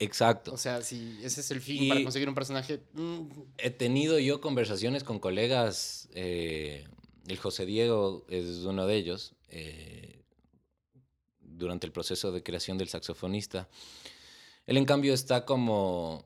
[0.00, 0.52] Exacto.
[0.52, 2.80] O sea, si ese es el fin para conseguir un personaje.
[2.92, 3.28] Mm.
[3.58, 6.08] He tenido yo conversaciones con colegas.
[6.12, 6.88] Eh,
[7.26, 9.34] el José Diego es uno de ellos.
[9.50, 10.17] Eh,
[11.58, 13.68] durante el proceso de creación del saxofonista.
[14.66, 16.24] Él, en cambio, está como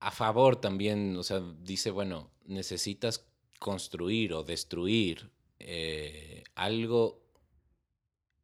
[0.00, 1.16] a favor también.
[1.16, 3.24] O sea, dice: bueno, necesitas
[3.58, 7.22] construir o destruir eh, algo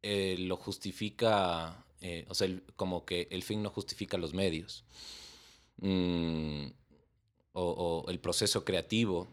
[0.01, 2.47] eh, lo justifica, eh, o sea,
[2.77, 4.85] como que el fin no justifica los medios.
[5.77, 6.67] Mm,
[7.51, 9.27] o, el proceso creativo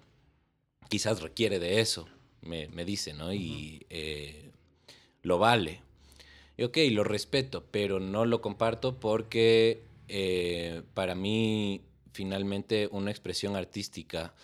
[0.88, 2.08] quizás requiere de eso,
[2.40, 3.32] me, dice, ¿no?
[3.32, 3.86] Y
[5.22, 5.85] lo vale.
[6.56, 9.82] Y ok, lo respeto, pero no lo comparto porque
[10.94, 14.34] para mí finalmente una expresión artística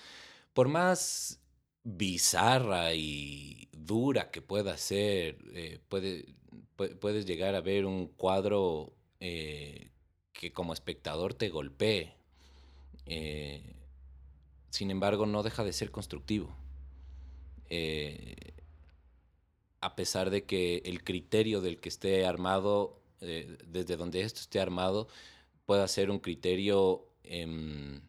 [0.53, 1.41] por más
[1.85, 6.35] bizarra y dura que pueda ser, eh, puede,
[7.01, 9.91] puedes llegar a ver un cuadro eh,
[10.33, 12.15] que como espectador te golpee.
[13.07, 13.75] Eh,
[14.71, 16.55] sin embargo, no deja de ser constructivo.
[19.83, 25.09] A pesar de que el criterio del que esté armado, desde donde esto esté armado,
[25.67, 28.01] pueda ser un criterio em,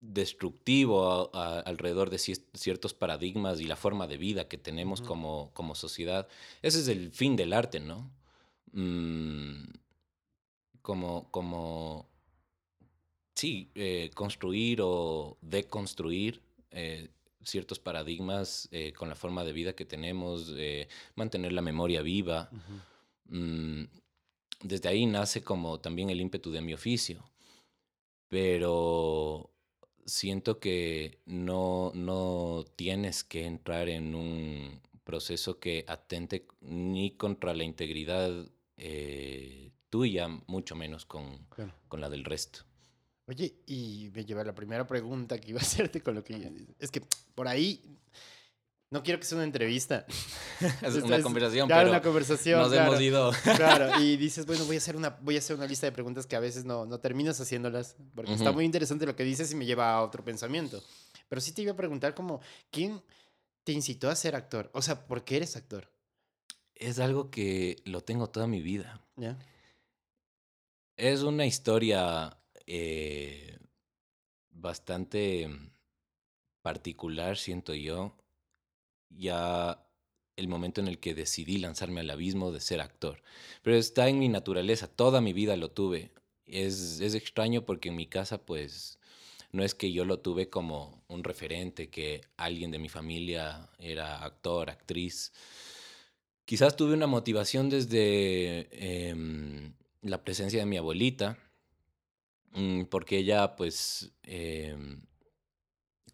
[0.00, 6.26] destructivo alrededor de ciertos paradigmas y la forma de vida que tenemos como, como sociedad.
[6.62, 8.10] Ese es el fin del arte, ¿no?
[8.72, 9.64] Mm,
[10.80, 12.08] como, como
[13.34, 17.10] sí, eh, construir o deconstruir eh,
[17.44, 20.52] ciertos paradigmas eh, con la forma de vida que tenemos,
[21.14, 22.50] mantener la memoria viva.
[23.26, 23.84] Mm,
[24.62, 27.24] desde ahí nace como también el ímpetu de mi oficio.
[28.28, 29.50] Pero
[30.04, 37.64] siento que no, no tienes que entrar en un proceso que atente ni contra la
[37.64, 38.30] integridad
[39.90, 41.46] tuya, mucho menos con,
[41.88, 42.69] con la del resto.
[43.30, 45.62] Oye, y me lleva la primera pregunta que iba a
[45.92, 46.66] hacerte con lo que...
[46.80, 47.00] Es que
[47.34, 47.80] por ahí...
[48.92, 50.04] No quiero que sea una entrevista.
[50.82, 53.30] es una conversación, claro, pero una conversación, nos hemos ido.
[53.56, 56.26] claro, y dices, bueno, voy a hacer una, voy a hacer una lista de preguntas
[56.26, 59.54] que a veces no, no terminas haciéndolas, porque está muy interesante lo que dices y
[59.54, 60.82] me lleva a otro pensamiento.
[61.28, 62.40] Pero sí te iba a preguntar como,
[62.72, 63.00] ¿quién
[63.62, 64.68] te incitó a ser actor?
[64.74, 65.88] O sea, ¿por qué eres actor?
[66.74, 69.00] Es algo que lo tengo toda mi vida.
[69.14, 69.38] ¿Ya?
[70.96, 72.39] Es una historia
[72.72, 73.58] eh,
[74.52, 75.50] bastante
[76.62, 78.16] particular, siento yo,
[79.08, 79.84] ya
[80.36, 83.22] el momento en el que decidí lanzarme al abismo de ser actor.
[83.62, 86.12] Pero está en mi naturaleza, toda mi vida lo tuve.
[86.46, 89.00] Es, es extraño porque en mi casa, pues,
[89.50, 94.24] no es que yo lo tuve como un referente, que alguien de mi familia era
[94.24, 95.32] actor, actriz.
[96.44, 98.68] Quizás tuve una motivación desde
[99.10, 101.49] em, la presencia de mi abuelita, Mm,
[102.90, 105.02] porque ella, pues, em,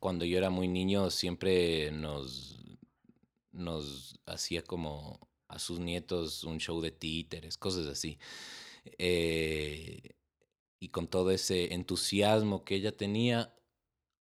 [0.00, 2.58] cuando yo era muy niño, siempre nos,
[3.52, 8.18] nos hacía como a sus nietos un show de títeres, cosas así.
[8.98, 10.16] Eh,
[10.78, 13.54] y con todo ese entusiasmo que ella tenía,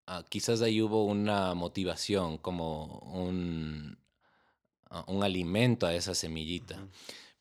[0.08, 3.97] ah, quizás ahí hubo una motivación, como un,
[4.89, 6.88] ah, un alimento a esa semillita.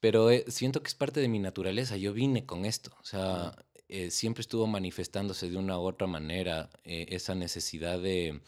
[0.01, 3.57] Pero eh, siento que es parte de mi naturaleza, yo vine con esto, o sea,
[3.96, 8.40] eh, siempre estuvo manifestándose de una u otra manera eh, esa necesidad de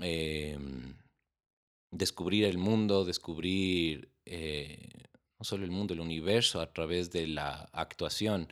[0.00, 0.94] em,
[1.90, 5.08] descubrir el mundo, descubrir eh,
[5.40, 8.48] no solo el mundo, el universo a través de la actuación.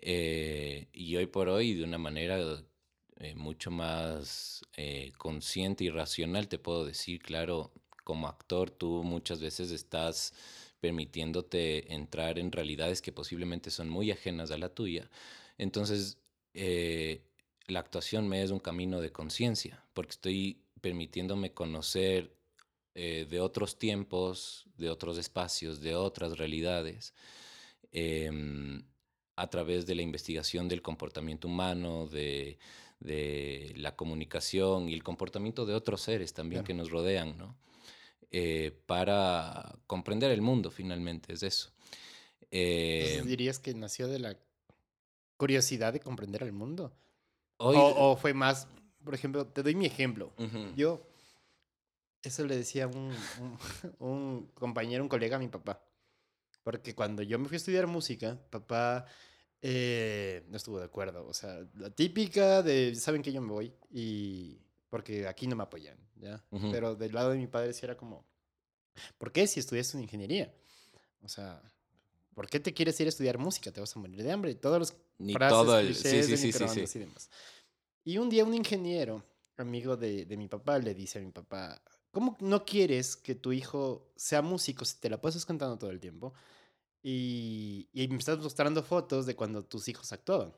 [0.00, 2.38] y hoy por hoy, de una manera
[3.34, 4.62] mucho más
[5.18, 7.72] consciente y racional, te puedo decir, claro,
[8.04, 10.32] como actor tú muchas veces estás
[10.82, 15.08] permitiéndote entrar en realidades que posiblemente son muy ajenas a la tuya.
[15.56, 16.18] Entonces,
[16.54, 17.22] eh,
[17.68, 22.34] la actuación me es un camino de conciencia, porque estoy permitiéndome conocer
[22.96, 27.14] eh, de otros tiempos, de otros espacios, de otras realidades,
[27.92, 28.82] em,
[29.36, 32.58] a través de la investigación del comportamiento humano, de,
[33.76, 37.56] la comunicación y el comportamiento de otros seres también que nos rodean, ¿no?
[38.34, 41.70] Eh, para comprender el mundo finalmente, es eso.
[42.50, 44.38] Eh, ¿Dirías que nació de la
[45.36, 46.96] curiosidad de comprender el mundo?
[47.58, 48.66] o, fue más,
[49.04, 50.32] por ejemplo, te doy mi ejemplo.
[50.74, 51.06] Yo,
[52.22, 53.14] eso le decía un,
[53.98, 55.84] un, compañero, un colega a mi papá.
[56.64, 59.04] Porque cuando yo me fui a estudiar música, papá
[59.60, 61.26] eh, no estuvo de acuerdo.
[61.26, 64.61] O sea, la típica de, saben que yo me voy y
[64.92, 66.44] porque aquí no me apoyan, ¿ya?
[66.70, 68.26] Pero del lado de mi padre sí era como,
[69.16, 70.54] ¿por qué si estudias una ingeniería?
[71.22, 71.62] O sea,
[72.34, 73.72] ¿por qué te quieres ir a estudiar música?
[73.72, 74.50] Te vas a morir de hambre.
[74.50, 75.94] Y todos los Ni todo el...
[75.94, 77.30] sí, sí, sí, sí, Y, demás.
[78.04, 79.24] y un día un ingeniero,
[79.56, 83.50] amigo de, de mi papá, le dice a mi papá, ¿cómo no quieres que tu
[83.54, 86.34] hijo sea músico si te la pasas cantando todo el tiempo?
[87.02, 90.52] Y, y me estás mostrando fotos de cuando tus hijos actuaban.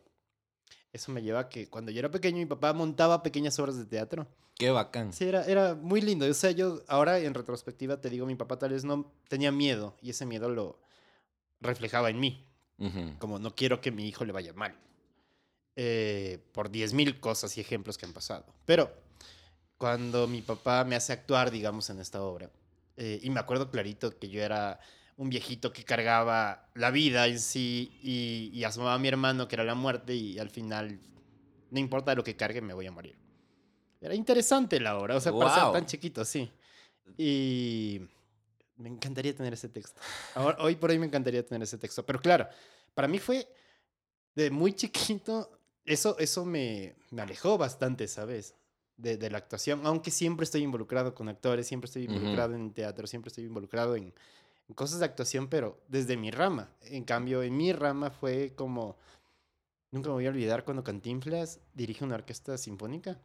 [0.95, 3.85] Eso me lleva a que cuando yo era pequeño mi papá montaba pequeñas obras de
[3.85, 4.29] teatro.
[4.57, 5.13] Qué bacán.
[5.13, 6.25] Sí, era, era muy lindo.
[6.25, 9.97] O sea, yo ahora en retrospectiva te digo, mi papá tal vez no tenía miedo
[10.01, 10.79] y ese miedo lo
[11.61, 12.47] reflejaba en mí.
[13.19, 14.77] Como no quiero que mi hijo le vaya mal.
[15.75, 18.47] Eh, por 10.000 cosas y ejemplos que han pasado.
[18.65, 18.93] Pero
[19.79, 22.51] cuando mi papá me hace actuar, digamos, en esta obra,
[22.97, 24.79] eh, y me acuerdo clarito que yo era
[25.17, 29.57] un viejito que cargaba la vida en sí y, y asomaba a mi hermano que
[29.57, 30.99] era la muerte y al final,
[31.71, 33.17] no importa lo que cargue, me voy a morir.
[34.01, 36.51] Era interesante la obra, o sea, para ser tan chiquito, sí.
[37.17, 38.01] Y
[38.77, 40.01] me encantaría tener ese texto.
[40.35, 42.05] Ahora, hoy por hoy me encantaría tener ese texto.
[42.05, 42.47] Pero claro,
[42.93, 43.49] para mí fue
[44.35, 48.55] de muy chiquito, eso, eso me, me alejó bastante, ¿sabes?
[48.97, 53.07] De, de, la actuación, aunque siempre estoy involucrado con actores, siempre estoy involucrado en teatro,
[53.09, 54.15] siempre estoy involucrado en,
[54.75, 56.71] cosas de actuación, pero desde mi rama.
[56.83, 58.97] En cambio, en mi rama fue como...
[59.91, 63.21] Nunca me voy a olvidar cuando Cantinflas dirige una orquesta sinfónica.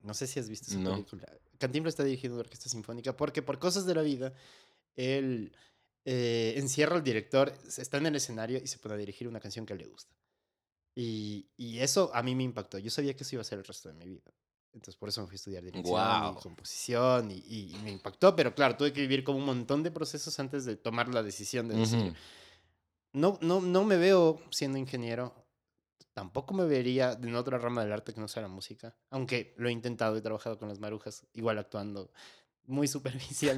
[0.00, 1.26] No sé si has visto esa película.
[1.58, 4.32] Cantinflas está dirigiendo una orquesta sinfónica porque por cosas de la vida,
[4.96, 5.52] él
[6.04, 9.66] eh, encierra al director, está en el escenario y se pone a dirigir una canción
[9.66, 10.14] que le gusta.
[10.96, 12.78] Y, y eso a mí me impactó.
[12.78, 14.32] Yo sabía que eso iba a ser el resto de mi vida.
[14.78, 16.38] Entonces por eso me fui a estudiar dirección Guau.
[16.38, 19.82] y composición y, y- y me impactó, pero claro, tuve que vivir como un montón
[19.82, 22.14] de procesos antes de tomar la decisión de decir, Ujú.
[23.12, 25.34] no, no, no me veo siendo ingeniero,
[26.12, 29.68] tampoco me vería en otra rama del arte que no sea la música, aunque lo
[29.68, 32.12] he intentado, he trabajado con las marujas, igual actuando
[32.66, 32.86] muy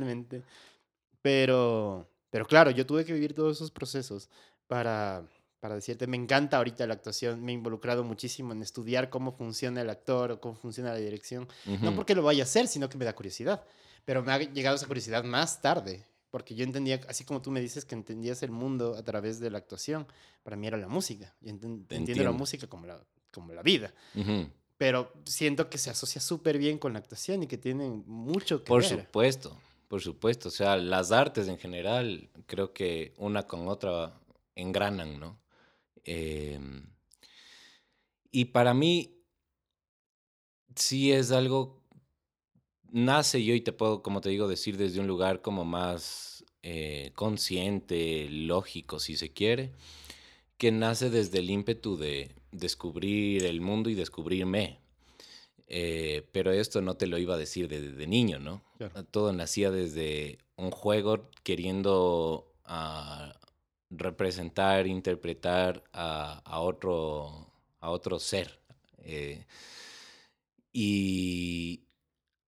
[0.09, 0.43] superficialmente,
[1.21, 4.31] pero, pero claro, yo tuve que vivir todos esos procesos
[4.67, 5.27] para,
[5.61, 9.83] para decirte, me encanta ahorita la actuación, me he involucrado muchísimo en estudiar cómo funciona
[9.83, 11.47] el actor o cómo funciona la dirección,
[11.83, 13.63] no porque lo vaya a hacer, sino que me da curiosidad,
[14.05, 17.61] pero me ha llegado esa curiosidad más tarde, porque yo entendía, así como tú me
[17.61, 20.07] dices que entendías el mundo a través de la actuación,
[20.43, 22.99] para mí era la música, y enten- Te entiendo la música como la,
[23.31, 23.93] como la vida,
[24.79, 28.69] pero siento que se asocia súper bien con la actuación y que tienen mucho que
[28.69, 29.05] Por ver.
[29.05, 29.59] supuesto,
[29.89, 30.49] por supuesto.
[30.49, 34.15] O sea, las artes en general, creo que una con otra
[34.55, 35.39] engranan, ¿no?
[36.05, 36.87] Em,
[38.31, 39.17] y para mí,
[40.75, 41.83] sí es algo,
[42.91, 47.13] nace yo y te puedo, como te digo, decir desde un lugar como más eh,
[47.15, 49.73] consciente, lógico, si se quiere,
[50.59, 54.79] que nace desde el ímpetu de descubrir el mundo y descubrirme.
[55.67, 58.63] Eh, pero esto no te lo iba a decir desde de niño, ¿no?
[58.77, 59.05] Claro.
[59.05, 63.33] Todo nacía desde un juego queriendo ah,
[63.91, 68.61] representar, interpretar a, otro, a otro ser.
[68.99, 69.45] Eh,
[70.73, 71.83] y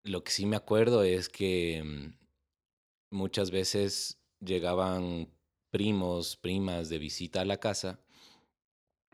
[0.02, 5.28] lo que sí me acuerdo es que mm, muchas veces llegaban
[5.70, 8.00] primos, primas de visita a la casa.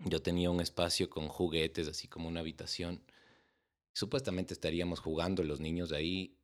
[0.05, 3.03] Yo tenía un espacio con juguetes, así como una habitación.
[3.93, 6.37] Supuestamente estaríamos jugando los niños ahí,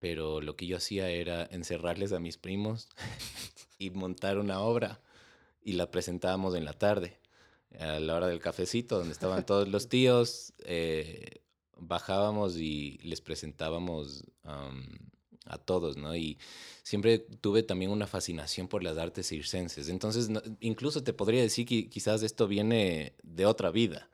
[0.00, 2.88] pero lo que yo hacía era encerrarles a mis primos
[3.78, 5.00] y montar una obra
[5.64, 7.18] y la presentábamos en la tarde,
[7.78, 10.52] a la hora del cafecito, donde estaban todos los tíos.
[10.64, 11.40] eh,
[11.76, 14.86] bajábamos y les presentábamos am,
[15.46, 16.14] a todos, ¿no?
[16.14, 16.38] Y
[16.84, 19.88] siempre tuve también una fascinación por las artes circenses.
[19.88, 24.08] Entonces, no- incluso te podría decir que quizás esto viene de otra vida,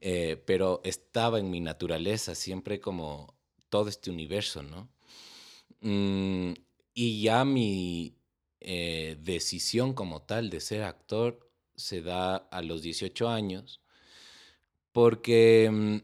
[0.00, 3.34] eh, pero estaba en mi naturaleza siempre como
[3.68, 4.88] todo este universo, ¿no?
[5.80, 6.54] Mm,
[6.94, 8.14] y ya mi
[8.60, 13.80] eh, decisión como tal de ser actor se da a los 18 años,
[14.92, 15.96] porque mm,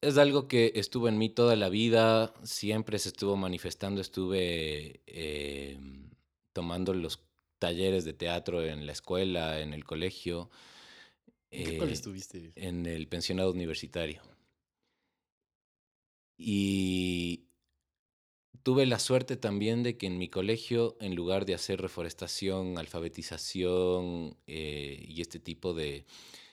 [0.00, 5.78] es algo que estuvo en mí toda la vida, siempre se estuvo manifestando, estuve eh,
[6.52, 7.24] tomando los
[7.58, 10.50] talleres de teatro en la escuela, en el colegio,
[11.50, 12.52] ¿En qué eh, estuviste?
[12.56, 14.22] en el pensionado universitario.
[16.36, 17.47] Y
[18.62, 24.36] tuve la suerte también de que en mi colegio, en lugar de hacer reforestación, alfabetización
[24.46, 26.04] eh, y este tipo de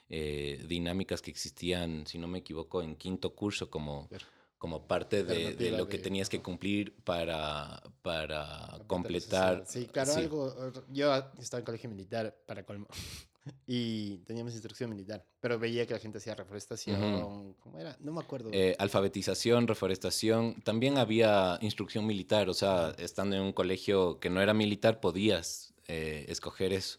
[0.10, 4.10] eh, dinámicas que existían, si no me equivoco, en quinto curso como,
[4.58, 9.64] como parte de, lo que tenías que cumplir para, para completar.
[9.68, 10.22] Sí, claro, sí.
[10.22, 10.54] algo.
[10.92, 12.88] Yo estaba en colegio militar para colmo.
[13.68, 17.54] Y teníamos instrucción militar, pero veía que la gente hacía reforestación.
[17.60, 17.96] ¿Cómo era?
[18.00, 18.50] No me acuerdo.
[18.52, 24.42] Eh, alfabetización, reforestación, también había instrucción militar, o sea, estando en un colegio que no
[24.42, 26.98] era militar podías eh, escoger eso.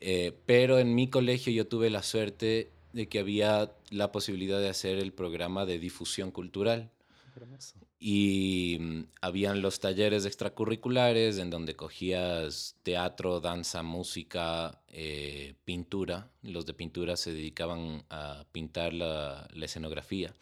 [0.00, 4.68] Eh, pero en mi colegio yo tuve la suerte de que había la posibilidad de
[4.68, 6.90] hacer el programa de difusión cultural
[7.36, 7.74] hermoso.
[7.98, 16.30] y mm, habían los talleres extracurriculares en donde cogías teatro, danza, música, eh, pintura.
[16.42, 20.34] Los de pintura se dedicaban a pintar la, la escenografía.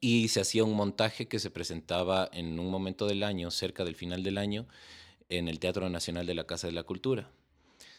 [0.00, 3.94] Y se hacía un montaje que se presentaba en un momento del año, cerca del
[3.94, 4.66] final del año,
[5.28, 7.30] en el Teatro Nacional de la Casa de la Cultura.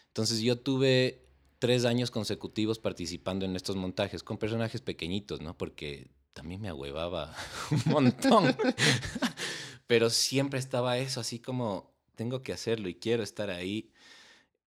[0.08, 1.22] Entonces yo tuve
[1.60, 5.56] tres años consecutivos participando en estos montajes con personajes pequeñitos, ¿no?
[5.56, 7.34] Porque también me ahuevaba
[7.70, 8.56] un montón.
[9.86, 13.92] Pero siempre estaba eso, así como tengo que hacerlo y quiero estar ahí.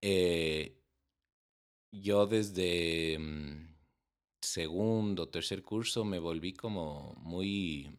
[0.01, 0.77] Eh,
[1.91, 3.75] yo desde mm,
[4.41, 7.97] segundo, tercer curso me volví como muy,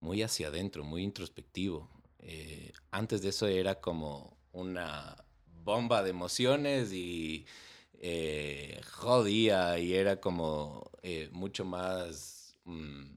[0.00, 1.90] muy hacia adentro, muy introspectivo.
[2.18, 5.16] Eh, antes de eso era como una
[5.46, 7.46] bomba de emociones y
[7.94, 10.90] eh, jodía y era como
[11.32, 12.39] mucho más
[12.70, 13.16] mm,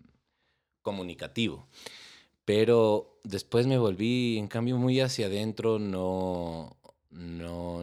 [0.82, 1.68] comunicativo.
[2.46, 6.76] Pero después me volví, en cambio, muy hacia adentro, no,
[7.10, 7.82] no,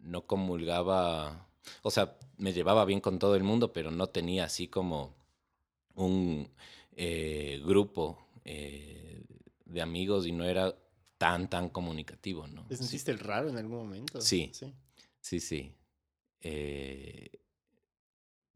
[0.00, 1.46] no comulgaba,
[1.82, 5.14] o sea, me llevaba bien con todo el mundo, pero no tenía así como
[5.94, 6.48] un
[6.96, 9.22] eh, grupo eh,
[9.64, 10.74] de amigos y no era
[11.18, 12.66] tan, tan comunicativo, ¿no?
[12.66, 12.82] ¿Te Sí.
[12.82, 14.20] sentiste el raro en algún momento?
[14.20, 14.50] Sí.
[14.52, 14.72] Sí.
[15.20, 15.72] Sí, sí.
[16.40, 17.30] eh,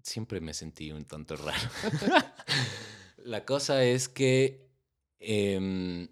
[0.06, 1.68] siempre me sentí un tanto raro.
[3.18, 4.70] La cosa es que
[5.18, 6.08] em,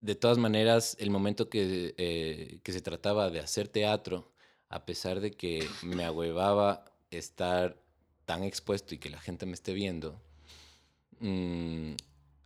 [0.00, 4.32] de todas maneras, el momento que, eh, que se trataba de hacer teatro,
[4.68, 7.80] a pesar de que me ahuevaba estar
[8.24, 10.20] tan expuesto y que la gente me esté viendo,
[11.20, 11.92] mm,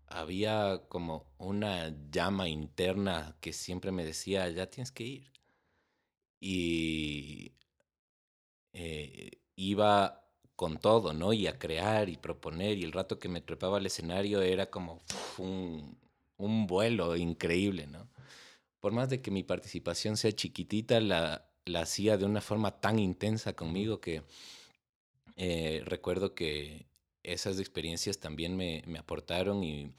[0.08, 5.32] había como una llama interna que siempre me decía, ya tienes que ir.
[6.40, 7.52] Y
[8.72, 10.24] eh, iba
[10.56, 11.32] con todo, ¿no?
[11.32, 15.00] Y a crear y proponer, y el rato que me trepaba al escenario era como
[15.38, 15.98] un,
[16.36, 18.08] un vuelo increíble, ¿no?
[18.80, 22.98] Por más de que mi participación sea chiquitita, la, la hacía de una forma tan
[22.98, 24.22] intensa conmigo que
[25.36, 26.86] eh, recuerdo que
[27.22, 29.92] esas experiencias también me, me aportaron y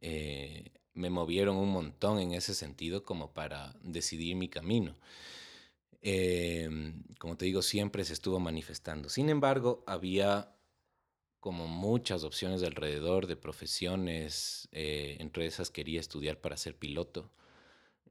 [0.00, 4.96] eh, me movieron un montón en ese sentido como para decidir mi camino.
[6.02, 9.08] Em, como te digo, siempre se estuvo manifestando.
[9.08, 10.52] Sin embargo, había
[11.38, 14.68] como muchas opciones alrededor de profesiones.
[14.72, 17.30] Eh, entre esas quería estudiar para ser piloto.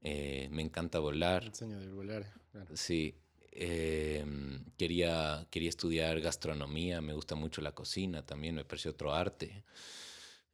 [0.02, 1.44] Eh, me encanta volar.
[1.44, 2.34] El sueño de volar.
[2.52, 2.76] claro.
[2.76, 3.16] Sí.
[3.54, 7.02] em, quería, quería estudiar gastronomía.
[7.02, 8.56] Me gusta mucho la cocina también.
[8.56, 9.64] Me pareció otro arte.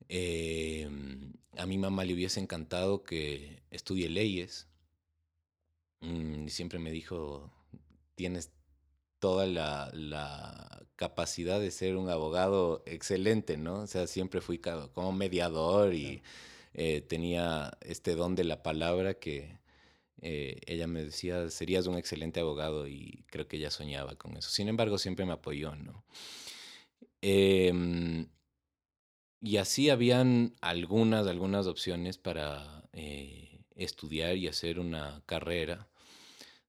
[0.10, 4.68] Em, a mi mamá le hubiese encantado que estudie leyes.
[6.02, 7.52] Mm, siempre me dijo,
[8.16, 8.52] tienes
[9.20, 13.82] toda la, la capacidad de ser un abogado excelente, ¿no?
[13.82, 16.22] O sea, siempre fui como mediador y
[16.74, 19.60] eh, tenía este don de la palabra que
[20.22, 24.50] eh, ella me decía, serías un excelente abogado y creo que ella soñaba con eso.
[24.52, 26.06] Sin embargo, siempre me apoyó, ¿no?
[27.22, 28.28] Em,
[29.42, 33.47] y así habían algunas, algunas opciones para eh,
[33.78, 35.88] estudiar y hacer una carrera.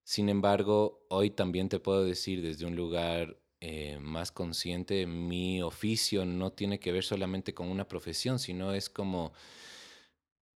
[0.05, 6.25] Sin embargo, hoy también te puedo decir desde un lugar eh, más consciente, mi oficio
[6.25, 9.33] no tiene que ver solamente con una profesión, sino es como,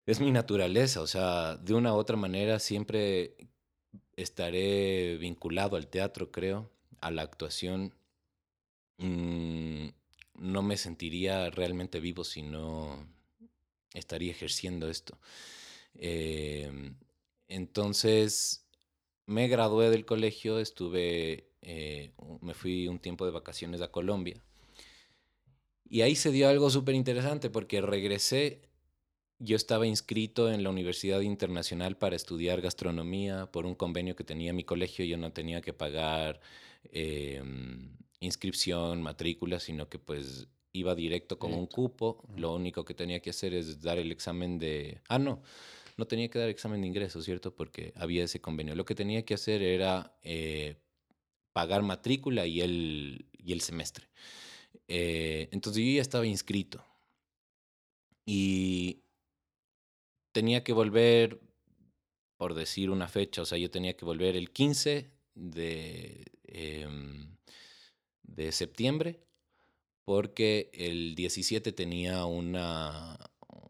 [0.06, 3.36] es mi naturaleza, o sea, de una u otra manera siempre
[4.16, 6.70] estaré vinculado al teatro, creo,
[7.02, 7.94] a la actuación.
[8.98, 9.88] Mm,
[10.36, 13.08] no me sentiría realmente vivo si no
[13.94, 15.18] estaría ejerciendo esto.
[15.96, 16.96] Em,
[17.48, 18.66] entonces,
[19.26, 22.12] me gradué del colegio, estuve, eh,
[22.42, 24.42] me fui un tiempo de vacaciones a Colombia.
[25.90, 28.62] Y ahí se dio algo súper interesante porque regresé,
[29.40, 34.54] yo estaba inscrito en la Universidad Internacional para estudiar gastronomía por un convenio que tenía
[34.54, 36.40] mi colegio, yo no tenía que pagar
[36.92, 41.76] em, inscripción, matrícula, sino que pues iba directo con un Directo.
[41.76, 42.40] cupo, Ujú.
[42.40, 45.02] lo único que tenía que hacer es dar el examen de...
[45.10, 45.42] Ah, no,
[45.98, 47.56] no tenía que dar examen de ingreso, ¿cierto?
[47.56, 48.76] Porque había ese convenio.
[48.76, 50.78] Lo que tenía que hacer era eh,
[51.54, 54.08] pagar matrícula y el, y el semestre.
[54.88, 56.84] Eh, entonces yo ya estaba inscrito
[58.26, 59.04] y
[60.32, 61.42] tenía que volver,
[62.38, 67.38] por decir una fecha, o sea, yo tenía que volver el 15 de, em,
[68.24, 69.22] de septiembre
[70.06, 73.18] porque el 17 tenía una,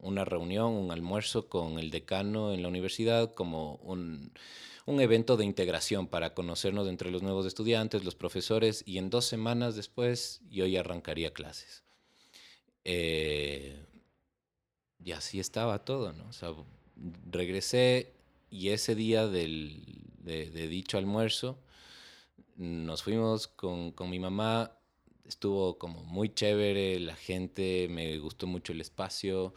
[0.02, 4.32] una reunión, un almuerzo con el decano en la universidad como un,
[4.86, 9.26] un evento de integración para conocernos entre los nuevos estudiantes, los profesores, y en dos
[9.26, 11.84] semanas después yo ya arrancaría clases.
[12.84, 13.86] Eh,
[15.04, 16.28] y así estaba todo, ¿no?
[16.30, 16.54] O sea,
[17.30, 18.14] regresé
[18.50, 19.84] y ese día del,
[20.20, 21.58] de, de dicho almuerzo
[22.62, 24.72] nos fuimos con, con mi mamá,
[25.26, 29.54] estuvo como muy chévere, la gente, me gustó mucho el espacio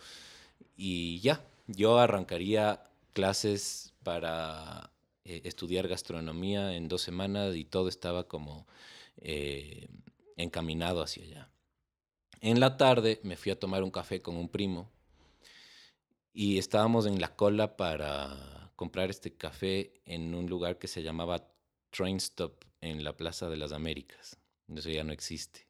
[0.77, 4.91] y ya, yo arrancaría clases para
[5.25, 8.67] eh, estudiar gastronomía en dos semanas y todo estaba como
[9.19, 9.89] eh,
[10.37, 11.51] encaminado hacia allá.
[12.41, 14.91] En la tarde me fui a tomar un café con un primo
[16.33, 21.49] y estábamos en la cola para comprar este café en un lugar que se llamaba
[21.91, 24.37] Train Stop en la Plaza de las Américas.
[24.69, 25.67] Eso ya no existe.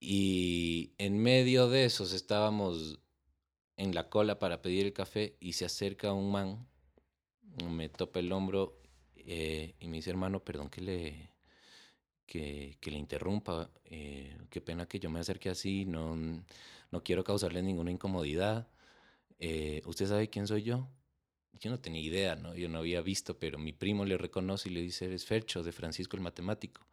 [0.00, 2.98] Y en medio de esos estábamos
[3.82, 6.68] en la cola para pedir el café y se acerca un man,
[7.68, 8.78] me topa el hombro
[9.16, 11.30] eh, y me dice, hermano, perdón que le,
[12.24, 17.24] que, que le interrumpa, eh, qué pena que yo me acerque así, no, no quiero
[17.24, 18.68] causarle ninguna incomodidad.
[19.40, 20.88] Eh, ¿Usted sabe quién soy yo?
[21.60, 22.54] Yo no tenía idea, ¿no?
[22.54, 25.72] Yo no había visto, pero mi primo le reconoce y le dice, eres Fercho, de
[25.72, 26.86] Francisco el Matemático.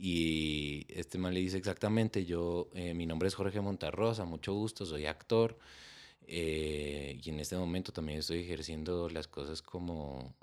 [0.00, 4.86] Y este man le dice exactamente, yo, eh, mi nombre es Jorge Montarrosa, mucho gusto,
[4.86, 5.58] soy actor.
[6.30, 10.36] eh, y en este momento también estoy ejerciendo las cosas como,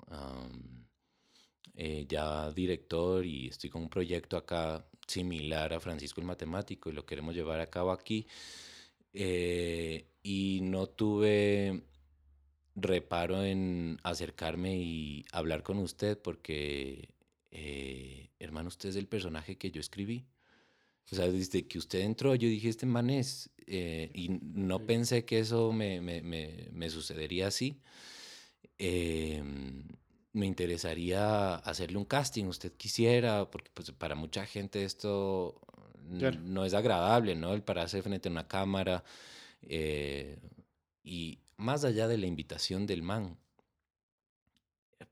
[1.74, 6.92] eh, ya director y estoy con un proyecto acá similar a Francisco el Matemático y
[6.94, 8.26] lo queremos llevar a cabo aquí.
[10.22, 11.82] Y no tuve
[12.74, 17.08] reparo en acercarme y hablar con usted porque,
[17.50, 20.26] eh, hermano, usted es el personaje que yo escribí.
[21.10, 23.50] O sea, desde que usted entró, yo dije, este man es.
[23.66, 27.80] Eh, y no pensé que eso me, me, me, me sucedería así.
[28.78, 29.84] Em,
[30.32, 35.60] me interesaría hacerle un casting, usted quisiera, porque pues, para mucha gente esto
[36.08, 37.54] no es agradable, ¿no?
[37.54, 39.02] El pararse frente a una cámara.
[39.62, 40.38] Eh,
[41.02, 43.38] y más allá de la invitación del man,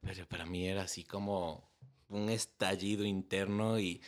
[0.01, 1.71] pero para mí era así como
[2.09, 4.01] un estallido interno y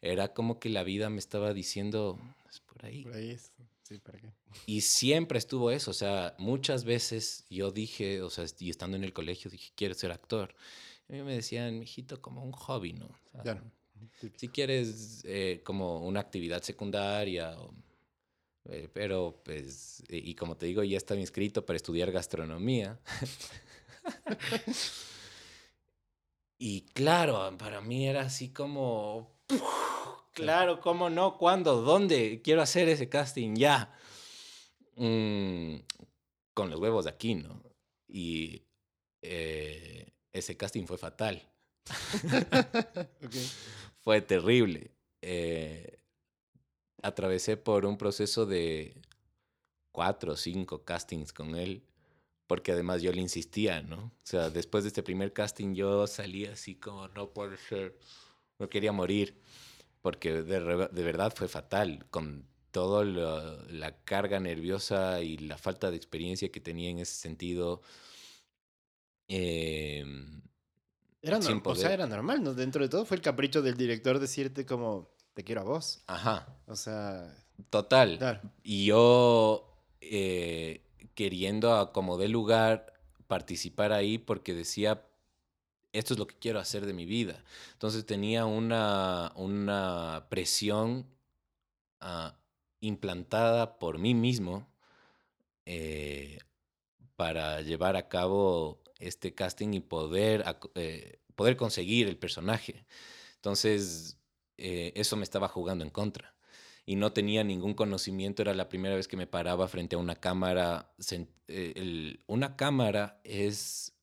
[0.00, 2.18] era como que la vida me estaba diciendo,
[2.50, 3.02] es por ahí.
[3.02, 3.52] Por ahí es.
[3.82, 4.32] Sí, ¿para qué?
[4.66, 9.04] Y siempre estuvo eso, o sea, muchas veces yo dije, o sea, y estando en
[9.04, 10.54] el colegio dije, quiero ser actor.
[11.08, 13.08] a mí me decían, mijito, como un hobby, ¿no?
[13.42, 13.62] claro.
[14.36, 17.56] Si quieres eh, como una actividad secundaria,
[18.64, 22.98] eh, pero pues, y como te digo, ya estaba inscrito para estudiar gastronomía.
[26.64, 29.34] y claro, para mí era así como,
[30.32, 31.36] claro, ¿cómo no?
[31.36, 31.82] ¿Cuándo?
[31.82, 32.40] ¿Dónde?
[32.40, 33.92] Quiero hacer ese casting ya.
[34.94, 35.78] Mm,
[36.54, 37.64] con los huevos de aquí, ¿no?
[38.06, 38.62] Y
[39.22, 41.42] eh, ese casting fue fatal.
[44.02, 44.92] Fue terrible.
[45.20, 45.98] Eh,
[47.02, 49.02] atravesé por un proceso de
[49.90, 51.82] cuatro o cinco castings con él,
[52.52, 53.96] porque además yo le insistía, ¿no?
[53.96, 57.98] O sea, después de este primer casting yo salí así como, no puede ser,
[58.58, 59.40] no quería morir,
[60.02, 60.60] porque de,
[61.02, 66.90] verdad fue fatal, con toda la carga nerviosa y la falta de experiencia que tenía
[66.90, 67.80] en ese sentido.
[69.28, 70.04] Eh,
[71.22, 72.52] era o sea, era normal, ¿no?
[72.52, 76.02] Dentro de todo fue el capricho del director decirte como, te quiero a vos.
[76.06, 76.54] Ajá.
[76.66, 77.34] O sea...
[77.70, 78.42] Total.
[78.62, 79.72] Y yo
[80.02, 80.82] eh,
[81.14, 82.92] queriendo a como de lugar
[83.26, 85.06] participar ahí porque decía,
[85.92, 87.44] esto es lo que quiero hacer de mi vida.
[87.72, 91.06] Entonces tenía una, una presión
[92.00, 92.36] ah,
[92.80, 94.66] implantada por mí mismo
[95.66, 96.38] eh,
[97.16, 100.44] para llevar a cabo este casting y poder,
[100.74, 102.84] eh, poder conseguir el personaje.
[103.36, 104.18] Entonces,
[104.58, 106.34] eh, eso me estaba jugando en contra.
[106.84, 110.16] Y no tenía ningún conocimiento, era la primera vez que me paraba frente a una
[110.16, 110.92] cámara.
[111.48, 113.94] Eh, una cámara es,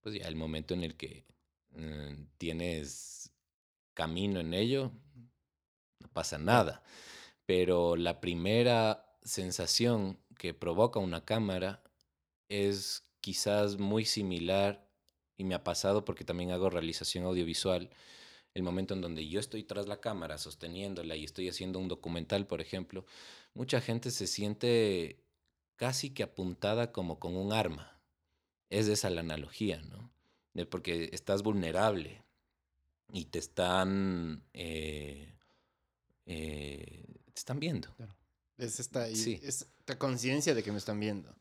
[0.00, 1.24] pues ya, el momento en el que
[1.70, 3.30] mm, tienes
[3.94, 4.90] camino en ello,
[6.00, 6.82] no pasa nada.
[7.46, 11.82] Pero la primera sensación que provoca una cámara
[12.48, 14.88] es quizás muy similar,
[15.36, 17.90] y me ha pasado porque también hago realización audiovisual,
[18.54, 22.46] el momento en donde yo estoy tras la cámara sosteniéndola y estoy haciendo un documental,
[22.46, 23.06] por ejemplo,
[23.54, 25.22] mucha gente se siente
[25.76, 28.00] casi que apuntada como con un arma.
[28.70, 30.10] Es esa la analogía, ¿no?
[30.68, 32.22] porque estás vulnerable
[33.12, 35.34] y te están, eh,
[36.26, 37.88] eh, te están viendo.
[38.58, 41.34] Es esta, esta conciencia de que me están viendo.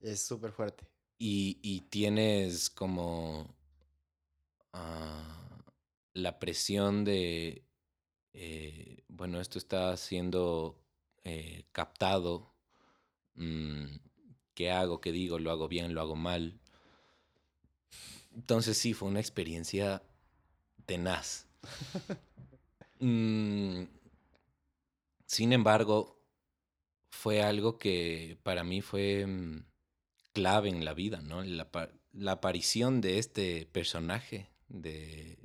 [0.00, 0.86] Es súper fuerte.
[1.16, 3.54] Y, tienes como
[4.72, 5.43] ah,
[6.14, 7.64] la presión de,
[8.32, 10.80] eh, bueno, esto está siendo
[11.24, 12.54] eh, captado.
[13.34, 13.96] Mm,
[14.54, 15.00] ¿Qué hago?
[15.00, 15.38] ¿Qué digo?
[15.38, 15.94] ¿Lo hago bien?
[15.94, 16.58] ¿Lo hago mal?
[18.34, 20.02] Entonces sí, fue una experiencia
[20.86, 21.46] tenaz.
[23.00, 23.84] Mm,
[25.26, 26.16] sin embargo,
[27.10, 29.64] fue algo que para mí fue mm,
[30.32, 31.42] clave en la vida, ¿no?
[31.42, 31.68] La,
[32.30, 35.38] aparición de este personaje de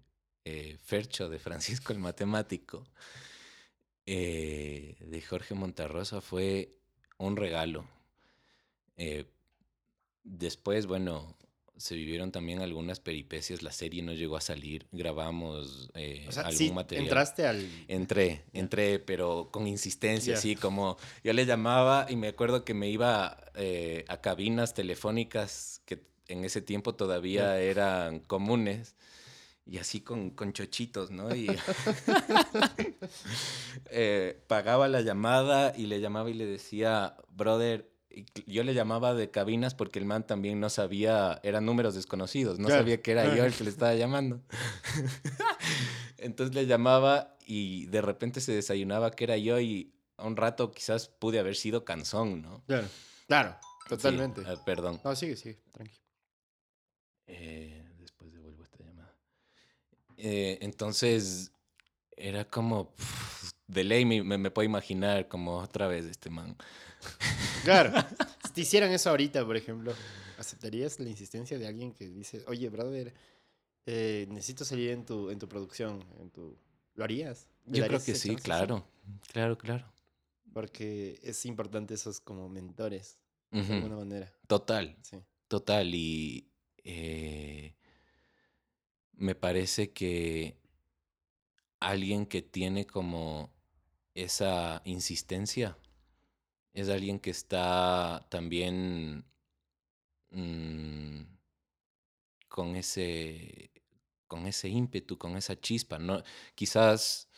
[0.46, 2.88] eh, Fercho, de Francisco el Matemático,
[4.06, 6.78] eh, de Jorge Monterrosa, fue
[7.18, 7.86] un regalo.
[8.98, 9.26] Eh,
[10.24, 11.38] después, bueno,
[11.80, 17.06] se vivieron también algunas peripecias, la serie no llegó a salir, grabamos eh, algún material.
[17.06, 17.66] ¿Entraste al...?
[17.88, 22.90] Entré, entré, pero con insistencia, así como yo le llamaba y me acuerdo que me
[22.90, 28.96] iba eh, a cabinas telefónicas que en ese tiempo todavía eran comunes
[29.70, 31.34] y así con, con chochitos, ¿no?
[31.36, 31.47] Y
[33.91, 37.88] eh, pagaba la llamada y le llamaba y le decía, brother,
[38.47, 42.70] yo le llamaba de cabinas porque el man también no sabía, eran números desconocidos, no
[42.70, 44.41] sabía que era yo el que le estaba llamando.
[46.17, 50.72] Entonces le llamaba y de repente se desayunaba que era yo y a un rato
[50.72, 52.63] quizás pude haber sido canzón, ¿no?
[52.65, 52.88] Claro,
[53.28, 53.57] claro,
[53.88, 54.41] totalmente.
[54.47, 54.99] Ah, perdón.
[55.03, 56.01] No, sigue, sigue, tranquilo.
[57.28, 57.78] Eh,
[60.22, 61.51] Eh, entonces,
[62.17, 62.93] era como,
[63.67, 66.55] de ley me, me, puedo imaginar como otra vez este man.
[67.63, 67.91] Claro,
[68.45, 69.93] si te hicieran eso ahorita, por ejemplo,
[70.38, 73.13] ¿aceptarías la insistencia de alguien que dice, oye, brother,
[73.86, 76.57] eh, necesito salir en tu, en tu producción, en tu...
[76.95, 77.49] ¿Lo harías?
[77.65, 78.86] Yo creo que sí, claro,
[79.34, 79.86] claro, claro.
[80.53, 83.20] Porque es importante esos como mentores,
[83.51, 84.34] de alguna manera.
[84.47, 85.17] Total, sí.
[85.49, 85.93] total.
[85.93, 86.49] Y
[86.84, 87.76] eh,
[89.20, 90.57] me parece que
[91.80, 93.51] alguien que tiene como
[94.15, 95.78] esa insistencia
[96.74, 99.26] es alguien que está también
[100.32, 101.22] mm,
[102.47, 103.72] con ese
[104.28, 105.99] con ese ímpetu, con esa chispa.
[105.99, 106.24] No,
[106.55, 107.30] quizás,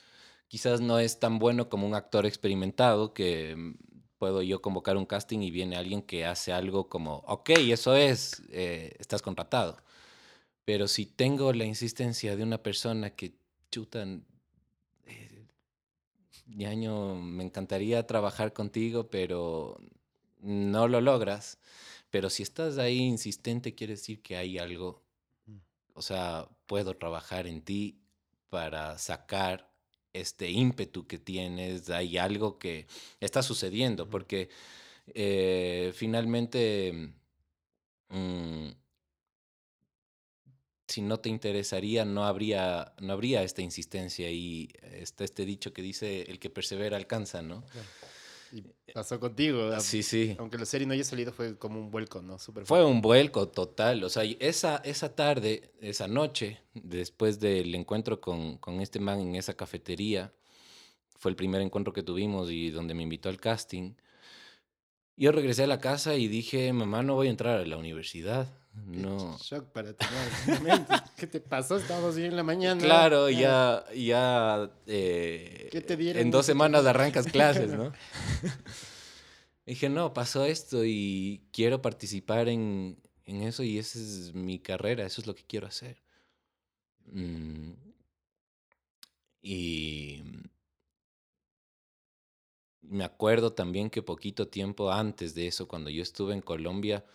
[0.49, 3.75] quizás no es tan bueno como un actor experimentado que mm,
[4.17, 8.43] puedo yo convocar un casting y viene alguien que hace algo como, ok, eso es,
[8.51, 9.77] eh, estás contratado.
[10.65, 13.33] Pero si tengo la insistencia de una persona que
[13.71, 14.25] chutan,
[15.05, 15.45] eh,
[16.47, 19.77] me encantaría trabajar contigo, pero
[20.41, 21.59] no lo logras.
[22.09, 25.03] Pero si estás ahí insistente, quiere decir que hay algo
[25.93, 27.99] o sea, puedo trabajar en ti
[28.49, 29.69] para sacar
[30.13, 32.87] este ímpetu que tienes, hay algo que
[33.19, 34.49] está sucediendo, porque
[35.13, 37.13] eh, finalmente,
[38.09, 38.67] mm,
[40.91, 45.81] si no te interesaría, no habría, no habría esta insistencia y está este dicho que
[45.81, 47.63] dice, el que persevera alcanza, ¿no?
[48.51, 48.63] Y
[48.93, 49.79] pasó contigo.
[49.79, 50.35] Sí, sí.
[50.37, 52.37] Aunque la serie no haya salido, fue como un vuelco, ¿no?
[52.37, 54.03] fue un vuelco total.
[54.03, 59.35] O sea, esa, esa tarde, esa noche, después del encuentro con, con este man en
[59.35, 60.33] esa cafetería,
[61.17, 63.93] fue el primer encuentro que tuvimos y donde me invitó al casting.
[65.15, 68.60] Yo regresé a la casa y dije, mamá, no voy a entrar a la universidad.
[68.73, 69.37] No.
[69.37, 70.05] Shock para ti.
[71.17, 71.77] ¿Qué te pasó?
[71.77, 72.81] Estábamos bien en la mañana.
[72.81, 74.71] Claro, ya, ya.
[74.87, 76.21] Eh, ¿Qué te dieron?
[76.21, 77.91] En dos semanas arrancas clases, ¿no?
[79.65, 85.05] Dije, no, pasó esto y quiero participar en, en, eso y esa es mi carrera,
[85.05, 86.01] eso es lo que quiero hacer.
[87.05, 87.73] Mm.
[89.41, 90.23] Y
[92.81, 97.05] me acuerdo también que poquito tiempo antes de eso, cuando yo estuve en Colombia,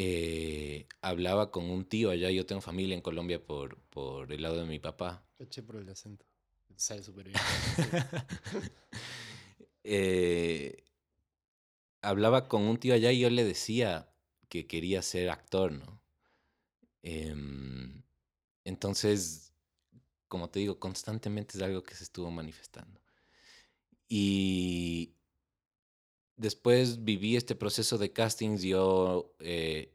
[0.00, 2.30] eh, hablaba con un tío allá.
[2.30, 5.26] Yo tengo familia en Colombia por, por el lado de mi papá.
[5.40, 6.24] Eché por el acento.
[6.76, 7.40] Sale súper bien.
[9.90, 10.84] Eh,
[12.02, 14.12] hablaba con un tío allá y yo le decía
[14.50, 16.02] que quería ser actor, ¿no?
[17.02, 18.02] Em,
[18.64, 19.54] entonces,
[20.26, 23.00] como te digo, constantemente es algo que se estuvo manifestando.
[24.10, 25.14] Y
[26.38, 28.62] después viví este proceso de castings.
[28.62, 29.92] Yo eh,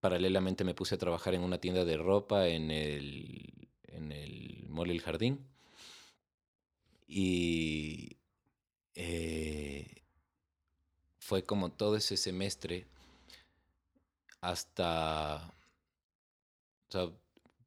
[0.00, 5.46] paralelamente me puse a trabajar en una tienda de ropa en el, en el Jardín.
[7.06, 8.16] Y
[8.94, 10.02] eh,
[11.18, 12.86] fue como todo ese semestre
[14.40, 15.50] hasta...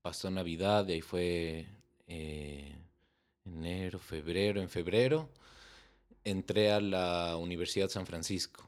[0.01, 1.65] Pasó Navidad, y ahí fue
[2.07, 2.73] eh,
[3.43, 4.61] enero, febrero.
[4.61, 5.29] En febrero
[6.29, 8.67] entré a la Universidad San Francisco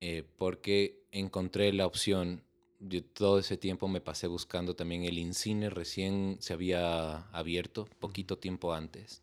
[0.00, 2.42] eh, porque encontré la opción.
[2.80, 8.38] Yo todo ese tiempo me pasé buscando también el INCINE, recién se había abierto, poquito
[8.38, 9.22] tiempo antes.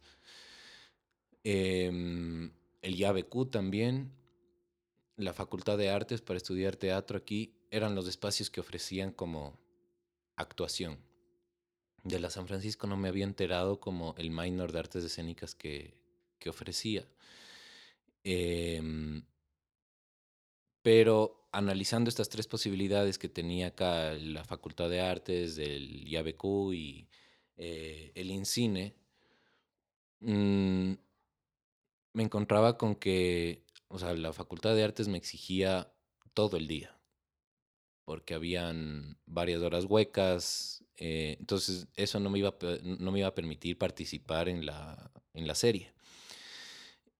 [1.44, 4.12] Em, el IABQ también,
[5.18, 9.60] la Facultad de Artes para estudiar teatro aquí, eran los espacios que ofrecían como
[10.36, 11.00] actuación.
[12.04, 16.01] De la San Francisco no me había enterado como el minor de artes escénicas que,
[16.42, 17.08] que ofrecía.
[18.24, 19.24] Em,
[20.82, 27.08] pero analizando estas tres posibilidades que tenía acá la Facultad de Artes, del IABQ y
[27.58, 28.96] eh, el INCINE,
[30.22, 30.94] mm,
[32.14, 35.94] me encontraba con que, o sea, la Facultad de Artes me exigía
[36.34, 36.98] todo el día,
[38.06, 43.36] porque habían varias horas huecas, eh, entonces eso no me, iba, no me iba a
[43.36, 45.94] permitir participar en la, en la serie.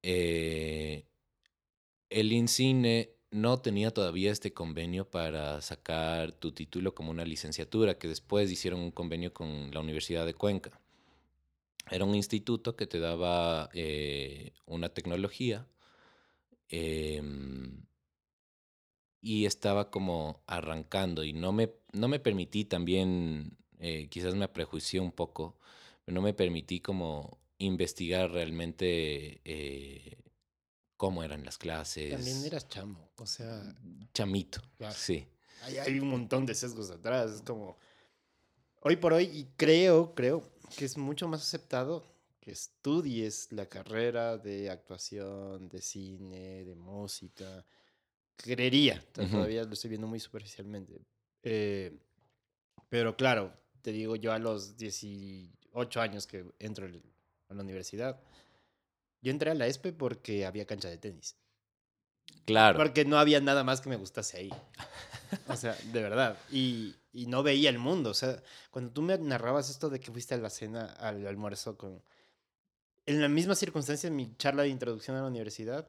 [0.04, 1.06] Eh,
[2.10, 8.08] el INCINE no tenía todavía este convenio para sacar tu título como una licenciatura, que
[8.08, 10.82] después hicieron un convenio con la Universidad de Cuenca.
[11.90, 15.68] Era un instituto que te daba eh, una tecnología
[16.70, 17.86] em,
[19.22, 25.00] y estaba como arrancando y no me, no me permití también, eh, quizás me prejuicié
[25.00, 25.58] un poco,
[26.06, 30.18] pero no me permití como investigar realmente eh,
[30.98, 32.12] cómo eran las clases.
[32.12, 33.76] También eras chamo, o sea...
[34.14, 34.62] Chamito,
[34.94, 35.28] sí.
[35.64, 37.78] Hay, hay, un montón de sesgos atrás, es como...
[38.82, 40.44] hoy por hoy, y creo, creo
[40.76, 47.66] que es mucho más aceptado que estudies la carrera de actuación, de cine, de música.
[48.36, 51.00] Creería, todavía lo estoy viendo muy superficialmente.
[51.44, 52.00] Eh,
[52.90, 57.04] pero claro, te digo, yo a los 18 años que entro el-
[57.52, 58.20] a la universidad,
[59.22, 61.38] yo entré a la ESPE porque había cancha de tenis.
[62.46, 62.78] Claro.
[62.78, 64.50] Porque no había nada más que me gustase ahí.
[65.48, 66.38] O sea, de verdad.
[66.52, 68.10] Y, y no veía el mundo.
[68.10, 68.42] O sea,
[68.72, 72.02] cuando tú me narrabas esto de que fuiste a la cena, al almuerzo con...
[73.06, 75.88] En la misma circunstancia, en mi charla de introducción a la universidad,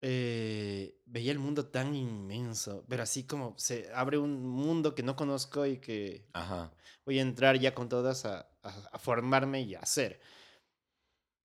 [0.00, 5.16] eh, veía el mundo tan inmenso, pero así como se abre un mundo que no
[5.16, 6.72] conozco y que Ajá.
[7.04, 10.20] voy a entrar ya con todas a, a, a formarme y a hacer.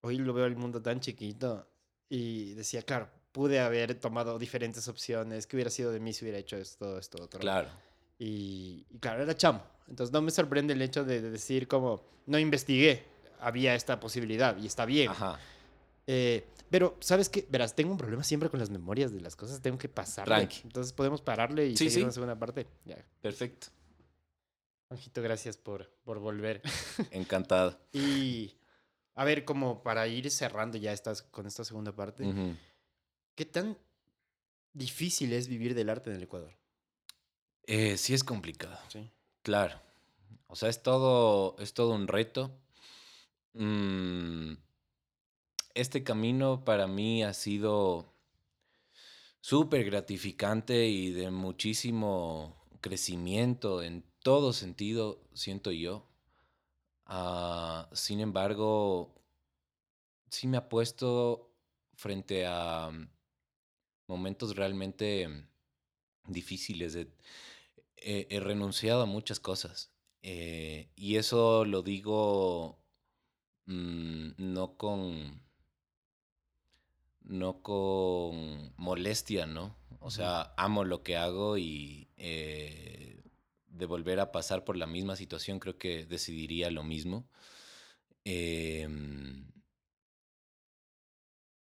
[0.01, 1.67] Hoy lo veo el mundo tan chiquito
[2.09, 6.37] y decía, claro, pude haber tomado diferentes opciones, ¿qué hubiera sido de mí si hubiera
[6.37, 7.39] hecho esto, esto, otro?
[7.39, 7.69] Claro.
[8.19, 9.63] Y, y claro, era chamo.
[9.87, 13.03] Entonces no me sorprende el hecho de, de decir como, no investigué,
[13.39, 15.09] había esta posibilidad y está bien.
[15.09, 15.39] Ajá.
[16.07, 17.45] Eh, pero, ¿sabes qué?
[17.49, 20.35] Verás, tengo un problema siempre con las memorias de las cosas, tengo que pasarle.
[20.35, 20.61] Tranqui.
[20.65, 21.99] Entonces podemos pararle y Sí, seguir sí.
[22.01, 22.67] en la segunda parte.
[22.85, 22.97] Ya.
[23.21, 23.67] Perfecto.
[24.93, 26.61] Anjito, gracias por, por volver.
[27.11, 27.79] Encantado.
[27.91, 28.55] Y
[29.15, 32.55] a ver, como para ir cerrando ya estas, con esta segunda parte.
[33.35, 33.75] ¿qué tan
[34.73, 36.55] difícil es vivir del arte en el Ecuador?
[37.63, 38.77] Eh, sí es complicado.
[38.89, 39.09] Sí.
[39.41, 39.79] Claro.
[40.47, 42.55] O sea, es todo, es todo un reto.
[43.53, 44.53] Mm,
[45.73, 48.13] este camino para mí ha sido
[49.41, 56.07] súper gratificante y de muchísimo crecimiento en todo sentido, siento yo.
[57.05, 59.13] Ah, sin embargo,
[60.29, 61.51] sí me ha puesto
[61.95, 63.07] frente a mm,
[64.07, 65.47] momentos realmente mm,
[66.27, 66.95] difíciles.
[67.97, 69.91] he, he renunciado a muchas cosas.
[70.21, 72.79] eh, y eso lo digo
[73.67, 75.41] mm, no con
[77.21, 79.75] no con molestia, ¿no?
[79.99, 83.22] O sea, amo lo que hago y eh,
[83.73, 87.27] de volver a pasar por la misma situación creo que decidiría lo mismo.
[88.25, 89.51] Em,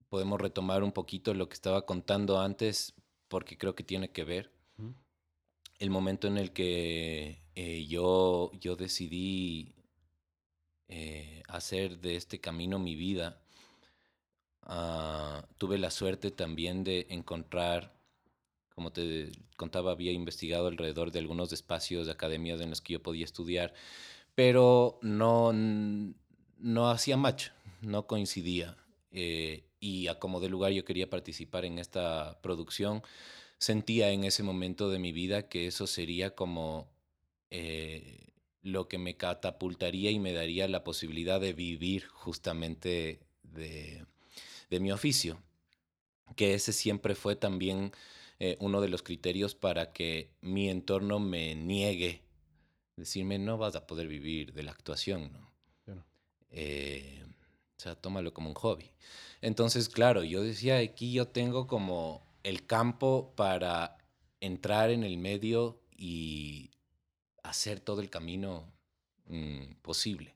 [0.09, 2.93] podemos retomar un poquito lo que estaba contando antes
[3.27, 4.51] porque creo que tiene que ver
[5.81, 9.73] el momento en el que eh, yo, yo decidí
[10.87, 13.41] eh, hacer de este camino mi vida,
[14.61, 17.99] ah, tuve la suerte también de encontrar,
[18.81, 23.03] como te contaba, había investigado alrededor de algunos espacios de academias en los que yo
[23.03, 23.75] podía estudiar,
[24.33, 27.49] pero no, no hacía match,
[27.81, 28.75] no coincidía.
[29.11, 33.03] eh, y a como de lugar yo quería participar en esta producción,
[33.59, 36.87] sentía en ese momento de mi vida que eso sería como
[37.51, 38.29] eh,
[38.63, 44.05] lo que me catapultaría y me daría la posibilidad de vivir justamente de,
[44.71, 45.39] de mi oficio.
[46.35, 47.91] Que ese siempre fue también
[48.43, 52.23] eh, uno de los criterios para que mi entorno me niegue,
[52.95, 55.51] decirme no vas a poder vivir de la actuación, ¿no?
[55.85, 56.03] Claro.
[56.49, 58.89] Eh, o sea, tómalo como un hobby.
[59.41, 63.99] Entonces, claro, yo decía, aquí yo tengo como el campo para
[64.39, 66.71] entrar en el medio y
[67.43, 68.73] hacer todo el camino
[69.27, 70.35] mm, posible.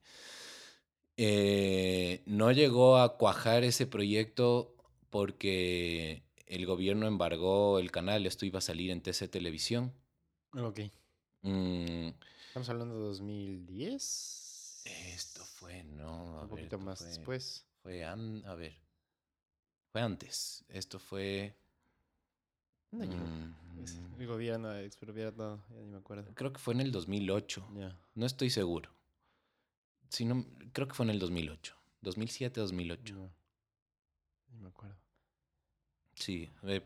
[1.17, 4.75] Eh, no llegó a cuajar ese proyecto
[5.09, 9.93] porque el gobierno embargó el canal, esto iba a salir en TC Televisión.
[10.53, 10.79] Ok.
[11.41, 12.09] Mm,
[12.47, 14.83] Estamos hablando de 2010.
[14.85, 17.65] esto fue, no, a Un ver, poquito más fue- después.
[17.81, 18.75] Fue, an- a ver,
[19.91, 20.63] fue antes.
[20.69, 21.55] Esto fue...
[22.99, 23.17] Año.
[23.17, 26.33] mm, Es- El gobierno expropiar todo, ya ni me acuerdo.
[26.33, 27.67] creo que fue en el 2008.
[27.75, 27.99] Ya.
[28.15, 28.89] No estoy seguro.
[30.09, 31.75] Si no, creo que fue en el 2008.
[32.01, 33.13] 2007, 2008.
[33.15, 33.31] No.
[34.51, 34.95] Ni me acuerdo.
[36.15, 36.49] Sí.
[36.63, 36.81] eh,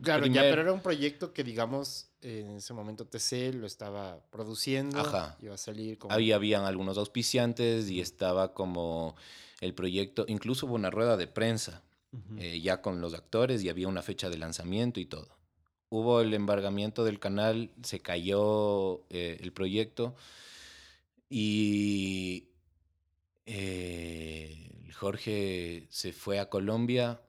[0.00, 4.98] Claro, ya, pero era un proyecto que, digamos, en ese momento TC lo estaba produciendo.
[4.98, 5.36] Ajá.
[5.42, 6.14] Iba a salir como.
[6.14, 9.16] ahí habían algunos auspiciantes y estaba como
[9.60, 10.24] el proyecto.
[10.28, 11.82] Incluso hubo una rueda de prensa
[12.38, 15.28] eh, ya con los actores y había una fecha de lanzamiento y todo.
[15.90, 20.14] Hubo el embargamiento del canal, se cayó eh, el proyecto
[21.28, 22.48] y
[23.46, 27.20] eh, Jorge se fue a Colombia,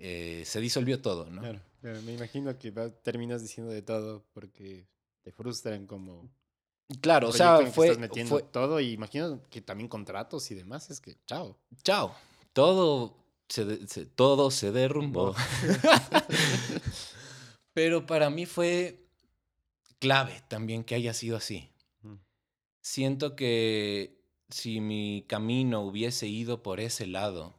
[0.00, 1.40] eh, se disolvió todo, ¿no?
[1.42, 4.86] Claro, claro, me imagino que va- terminas diciendo de todo porque
[5.22, 6.28] te frustran como.
[7.00, 10.90] Claro, o sea, fue, estás metiendo fue todo y imagino que también contratos y demás.
[10.90, 11.56] Es que, chao.
[11.82, 12.14] chao,
[12.52, 13.16] todo
[13.48, 15.34] se- todo se derrumbó.
[17.72, 19.06] Pero para mí fue
[19.98, 21.70] clave también que haya sido así.
[22.02, 22.14] Mm.
[22.82, 24.20] siento que
[24.50, 27.54] si mi camino hubiese ido por ese lado,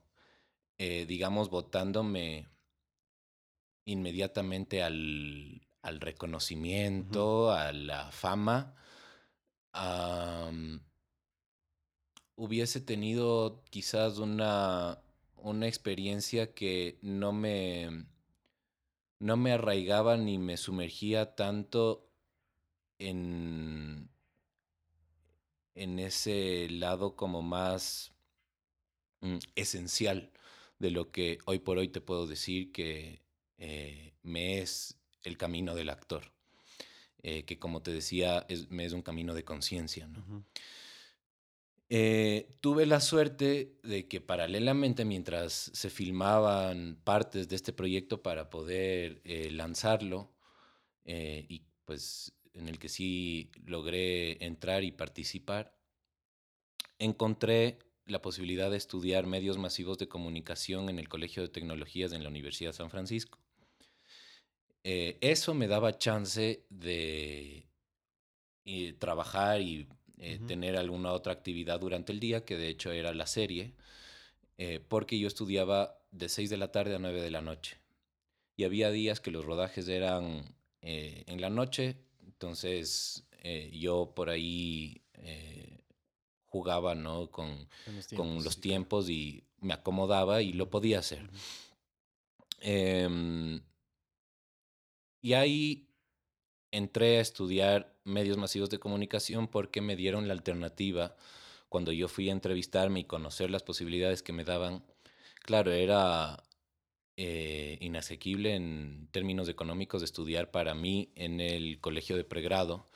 [0.78, 2.48] eh, digamos, botándome
[3.86, 8.76] inmediatamente al, reconocimiento, a la fama,
[12.36, 15.00] hubiese tenido quizás una,
[15.38, 18.06] una experiencia que no me,
[19.20, 22.10] no me arraigaba ni me sumergía tanto
[23.00, 24.10] en,
[25.76, 28.12] en ese lado como más
[29.22, 30.32] mm, esencial
[30.80, 33.22] de lo que hoy por hoy te puedo decir que
[33.58, 36.32] eh, me es el camino del actor,
[37.24, 40.10] eh, que como te decía, es, me es un camino de conciencia.
[41.88, 48.50] Eh, tuve la suerte de que paralelamente, mientras se filmaban partes de este proyecto para
[48.50, 49.22] poder
[49.52, 50.32] lanzarlo,
[51.08, 55.78] y pues en el que sí logré entrar y participar,
[56.98, 62.24] encontré la posibilidad de estudiar medios masivos de comunicación en el Colegio de Tecnologías en
[62.24, 63.40] la Universidad de San Francisco.
[64.84, 67.68] Eh, eso me daba chance de
[68.66, 69.88] eh, trabajar y
[70.20, 73.74] eh, tener alguna otra actividad durante el día, que de hecho era la serie,
[74.88, 77.78] porque yo estudiaba de 6 de la tarde a 9 de la noche.
[78.56, 83.28] Y había días que los rodajes eran en la noche, entonces
[83.74, 85.02] yo por ahí
[86.56, 87.30] jugaba ¿no?
[87.30, 87.68] con,
[88.42, 91.30] los tiempos, y me acomodaba y lo podía hacer.
[92.62, 93.62] Em,
[95.22, 95.90] y ahí
[96.72, 101.18] entré a estudiar medios masivos de comunicación porque me dieron la alternativa
[101.68, 104.82] cuando yo fui a entrevistarme y conocer las posibilidades que me daban.
[105.44, 106.42] Claro, era
[107.18, 112.88] eh, inasequible en términos económicos de estudiar para mí en el colegio de pregrado.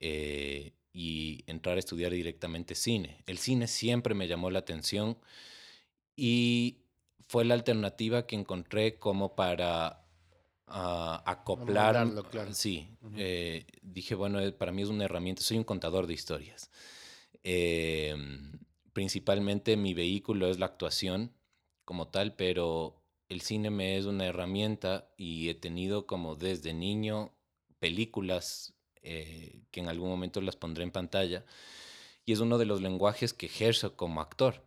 [0.00, 3.22] Eh, y entrar a estudiar directamente cine.
[3.26, 5.18] El cine siempre me llamó la atención
[6.16, 6.78] y
[7.26, 10.06] fue la alternativa que encontré como para
[10.68, 12.08] uh, acoplar.
[12.30, 12.54] Claro.
[12.54, 16.70] Sí, eh, dije, bueno, eh, para mí es una herramienta, soy un contador de historias.
[17.42, 18.52] Em,
[18.92, 21.32] principalmente mi vehículo es la actuación
[21.84, 27.32] como tal, pero el cine me es una herramienta y he tenido como desde niño
[27.80, 28.73] películas
[29.04, 31.44] eh, que en algún momento las pondré en pantalla,
[32.24, 34.64] y es uno de los lenguajes que ejerzo como actor.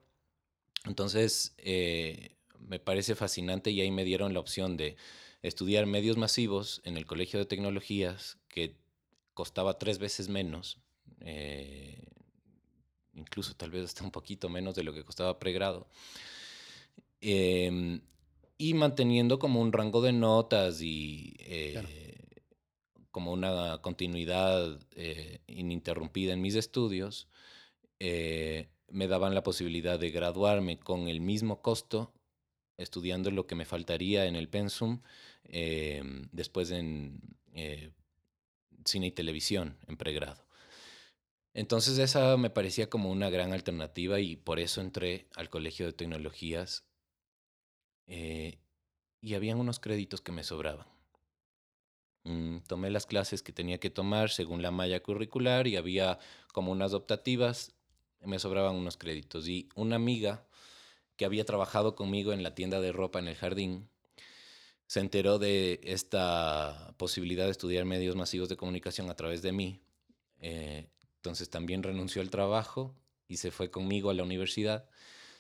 [0.86, 4.96] Entonces, eh, me parece fascinante y ahí me dieron la opción de
[5.42, 8.76] estudiar medios masivos en el Colegio de Tecnologías, que
[9.34, 10.78] costaba tres veces menos,
[11.22, 12.04] eh,
[13.16, 15.88] incluso tal vez hasta un poquito menos de lo que costaba pregrado.
[17.22, 18.02] Em,
[18.60, 21.36] y manteniendo como un rango de notas y
[23.18, 27.28] como una continuidad eh, ininterrumpida en mis estudios,
[27.98, 32.14] eh, me daban la posibilidad de graduarme con el mismo costo,
[32.78, 35.02] estudiando lo que me faltaría en el pensum,
[35.46, 37.20] eh, después en
[38.86, 40.46] cine y televisión, en pregrado.
[41.56, 45.94] Entonces esa me parecía como una gran alternativa y por eso entré al Colegio de
[45.94, 46.86] Tecnologías
[48.06, 50.97] y habían unos créditos que me sobraban.
[52.28, 56.20] Mm, tomé las clases que tenía que tomar según la malla curricular y había
[56.52, 57.72] como unas optativas,
[58.22, 59.48] me sobraban unos créditos.
[59.48, 60.46] Y una amiga
[61.16, 63.90] que había trabajado conmigo en la tienda de ropa en el jardín,
[64.88, 69.82] se enteró de esta posibilidad de estudiar medios masivos de comunicación a través de mí.
[70.42, 72.94] Eh, entonces también renunció al trabajo
[73.30, 74.90] y se fue conmigo a la universidad.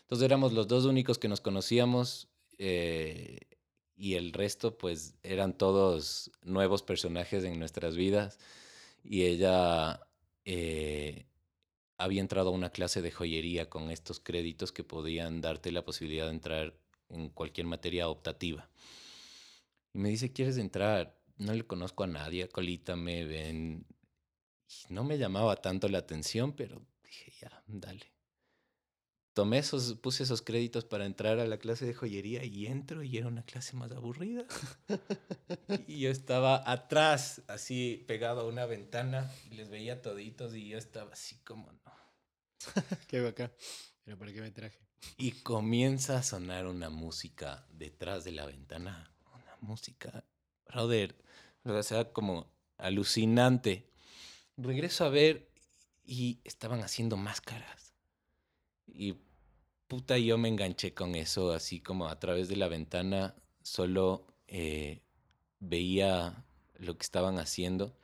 [0.01, 2.29] Entonces éramos los dos únicos que nos conocíamos.
[2.57, 3.39] Eh,
[3.97, 8.39] y el resto pues eran todos nuevos personajes en nuestras vidas
[9.03, 10.07] y ella
[10.45, 11.25] eh,
[11.97, 16.25] había entrado a una clase de joyería con estos créditos que podían darte la posibilidad
[16.25, 16.73] de entrar
[17.09, 18.69] en cualquier materia optativa.
[19.93, 21.17] Y me dice, ¿quieres entrar?
[21.37, 23.85] No le conozco a nadie, colita me ven.
[24.89, 28.16] no me llamaba tanto la atención, pero dije, ya, dale
[29.37, 33.19] tomé esos, puse esos créditos para entrar a la clase de joyería y entro y
[33.19, 34.45] era una clase más aburrida.
[35.87, 40.79] y yo estaba atrás, así pegado a una ventana y les veía toditos y yo
[40.79, 41.93] estaba así como no.
[43.07, 43.51] qué bacán.
[44.03, 44.79] Pero ¿para qué me traje?
[45.17, 49.13] Y comienza a sonar una música detrás de la ventana.
[49.35, 50.25] Una música,
[50.65, 51.15] brother,
[51.63, 53.87] o sea, como alucinante.
[54.57, 55.51] Regreso a ver
[56.03, 57.93] y estaban haciendo máscaras.
[58.87, 59.26] Y
[59.87, 65.01] puta, yo me enganché con eso, así como a través de la ventana, solo eh,
[65.59, 66.45] veía
[66.77, 67.95] lo que estaban haciendo.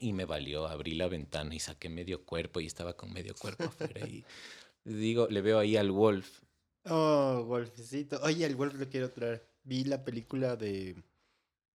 [0.00, 0.66] y me valió.
[0.66, 4.06] Abrí la ventana y saqué medio cuerpo y estaba con medio cuerpo afuera.
[4.06, 4.24] Y
[4.84, 6.42] digo, le veo ahí al Wolf.
[6.86, 8.20] Oh, Wolfcito.
[8.22, 9.46] Oye, el Wolf lo quiero traer.
[9.62, 10.96] Vi la película de,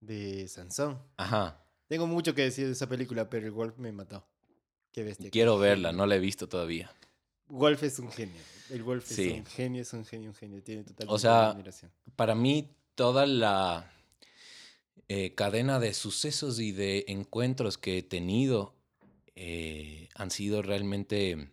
[0.00, 0.98] de Sansón.
[1.16, 1.64] Ajá.
[1.86, 4.26] Tengo mucho que decir de esa película, pero el Wolf me mató.
[4.92, 5.30] Qué bestia.
[5.30, 6.92] Quiero verla, no la he visto todavía.
[7.48, 8.40] Wolf es un genio.
[8.70, 9.28] El Wolf Sí.
[9.30, 10.62] es un genio, es un genio, un genio.
[10.62, 11.90] Tiene total O sea, admiración.
[12.16, 13.90] Para mí, toda la
[15.08, 18.74] eh, cadena de sucesos y de encuentros que he tenido
[19.36, 21.50] eh, han sido realmente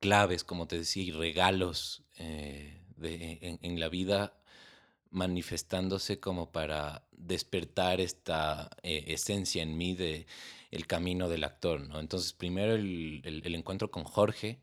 [0.00, 4.34] claves, como te decía, y regalos eh, de- en, en la vida
[5.10, 10.26] manifestándose como para despertar esta esencia en mí de
[10.70, 12.00] el camino del actor, ¿no?
[12.00, 14.60] Entonces, primero el, el- el encuentro con Jorge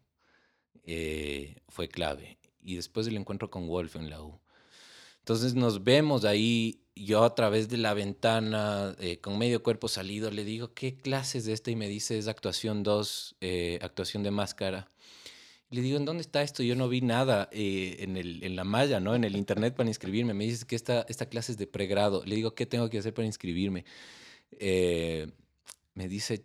[0.86, 4.40] eh, fue clave y después el encuentro con Wolf en la U.
[5.20, 10.32] Entonces nos vemos ahí, yo a través de la ventana, eh, con medio cuerpo salido,
[10.32, 11.72] le digo, ¿qué clases de esta?
[11.72, 13.36] Y me dice, es actuación 2,
[13.82, 14.90] actuación de máscara.
[15.72, 16.64] Le digo, ¿en dónde está esto?
[16.64, 19.14] Yo no vi nada eh, en, el, en la malla, ¿no?
[19.14, 20.34] En el internet para inscribirme.
[20.34, 22.24] Me dice que esta, esta clase es de pregrado.
[22.26, 23.86] Le digo, ¿qué tengo que hacer para inscribirme?
[24.54, 25.30] Eh,
[25.94, 26.44] me dice,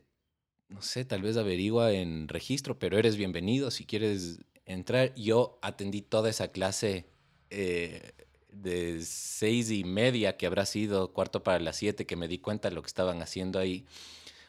[0.74, 5.14] no sé, tal vez averigua en registro, pero eres bienvenido si quieres entrar.
[5.14, 7.06] Yo atendí toda esa clase
[7.50, 8.10] eh,
[8.50, 12.70] de seis y media, que habrá sido cuarto para las siete, que me di cuenta
[12.70, 13.86] de lo que estaban haciendo ahí,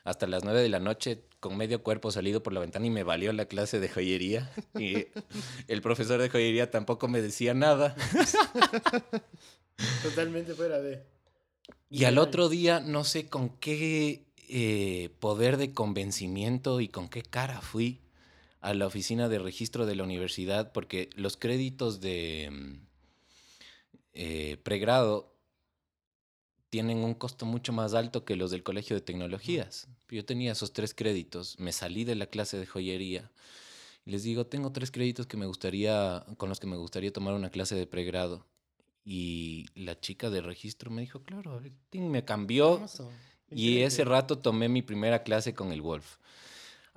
[0.03, 3.03] hasta las nueve de la noche, con medio cuerpo salido por la ventana y me
[3.03, 4.51] valió la clase de joyería.
[4.79, 5.05] Y
[5.67, 7.95] el profesor de joyería tampoco me decía nada.
[10.01, 11.03] Totalmente fuera de.
[11.91, 17.23] Y al otro día, no sé con qué eh, poder de convencimiento y con qué
[17.23, 18.01] cara fui
[18.61, 22.87] a la oficina de registro de la universidad, porque los créditos de mm,
[24.13, 25.35] eh, pregrado
[26.69, 29.87] tienen un costo mucho más alto que los del Colegio de Tecnologías.
[30.09, 33.31] Yo tenía esos tres créditos, me salí de la clase de joyería
[34.05, 37.33] y les digo, tengo tres créditos que me gustaría, con los que me gustaría tomar
[37.33, 38.45] una clase de pregrado.
[39.03, 42.83] Y la chica de registro me dijo, claro, a ver, tin, me cambió.
[43.49, 46.17] Y ese rato tomé mi primera clase con el Wolf.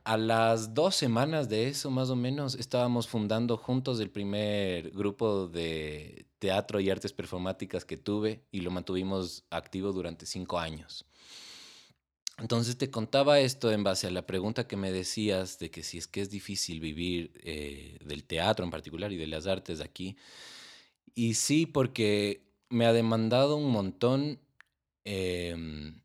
[0.05, 5.49] A las dos semanas de eso, más o menos, estábamos fundando juntos el primer grupo
[5.49, 11.05] de teatro y artes performáticas que tuve y lo mantuvimos activo durante cinco años.
[12.39, 15.99] Entonces te contaba esto en base a la pregunta que me decías de que si
[15.99, 20.17] es que es difícil vivir eh, del teatro en particular y de las artes aquí.
[21.15, 24.41] Y sí, porque me ha demandado un montón
[25.05, 26.01] em,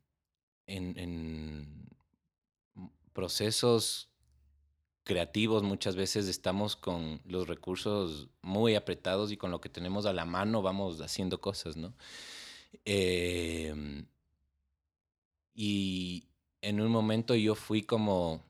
[0.66, 1.88] en,
[3.12, 4.10] procesos
[5.04, 5.62] creativos.
[5.62, 10.24] Muchas veces estamos con los recursos muy apretados y con lo que tenemos a la
[10.24, 11.94] mano vamos haciendo cosas, ¿no?
[12.84, 14.06] Em,
[15.54, 16.26] y
[16.60, 18.42] en un momento yo fui como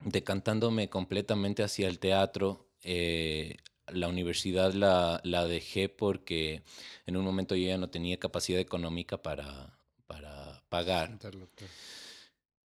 [0.00, 2.66] decantándome completamente hacia el teatro.
[2.84, 3.56] eh,
[3.90, 6.62] la universidad la, la dejé porque
[7.06, 9.77] en un momento yo ya no tenía capacidad económica para
[10.68, 11.18] pagar.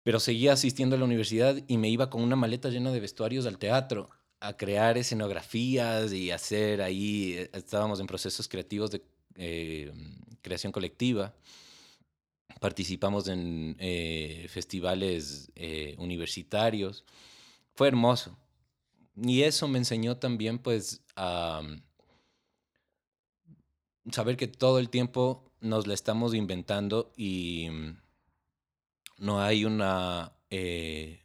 [0.03, 3.45] Pero seguía asistiendo a la universidad y me iba con una maleta llena de vestuarios
[3.45, 4.09] al teatro
[4.39, 9.01] a crear escenografías y hacer ahí, eh, estábamos en procesos creativos de
[9.35, 9.91] eh,
[10.41, 11.33] creación colectiva.
[12.59, 17.03] Participamos en eh, festivales eh, universitarios.
[17.73, 18.37] Fue hermoso.
[19.15, 21.81] Y eso me enseñó también pues a mm,
[24.11, 27.97] saber que todo el tiempo nos la estamos inventando y mm,
[29.19, 31.23] no hay una, eh,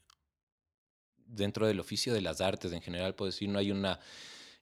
[1.26, 3.98] dentro del oficio de las artes en general, puedo decir, no hay una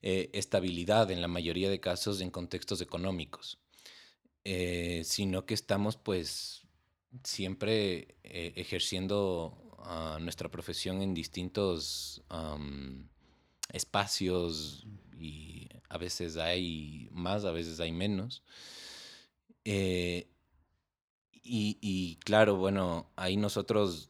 [0.01, 3.59] eh, estabilidad en la mayoría de casos en contextos económicos,
[4.43, 6.63] eh, sino que estamos pues
[7.23, 12.23] siempre ejerciendo ah, nuestra profesión en distintos
[13.71, 14.87] espacios
[15.19, 18.43] y a veces hay más, a veces hay menos.
[19.69, 20.27] Eh,
[21.31, 24.09] y, y claro, bueno, ahí nosotros...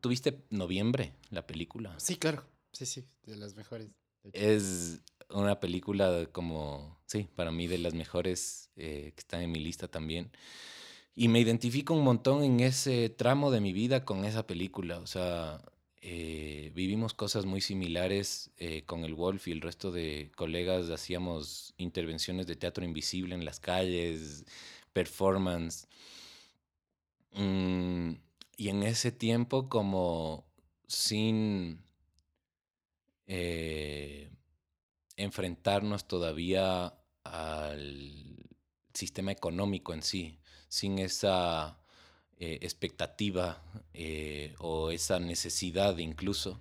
[0.00, 1.94] ¿Tuviste Noviembre, la película?
[1.98, 2.44] Sí, claro.
[2.72, 3.90] Sí, sí, de las mejores.
[4.32, 9.58] Es una película como, sí, para mí de las mejores eh, que están en mi
[9.58, 10.30] lista también.
[11.14, 14.98] Y me identifico un montón en ese tramo de mi vida con esa película.
[14.98, 15.60] O sea,
[16.08, 20.88] eh, vivimos cosas muy similares eh, con el Wolf y el resto de colegas.
[20.88, 24.44] Hacíamos intervenciones de teatro invisible en las calles,
[24.92, 25.88] performance.
[27.32, 28.12] Mm,
[28.56, 30.46] y en ese tiempo como
[30.86, 31.82] sin
[33.26, 34.30] eh,
[35.16, 38.46] enfrentarnos todavía al
[38.94, 40.38] sistema económico en sí,
[40.68, 41.80] sin esa
[42.38, 43.62] eh, expectativa
[44.58, 46.60] o esa necesidad incluso.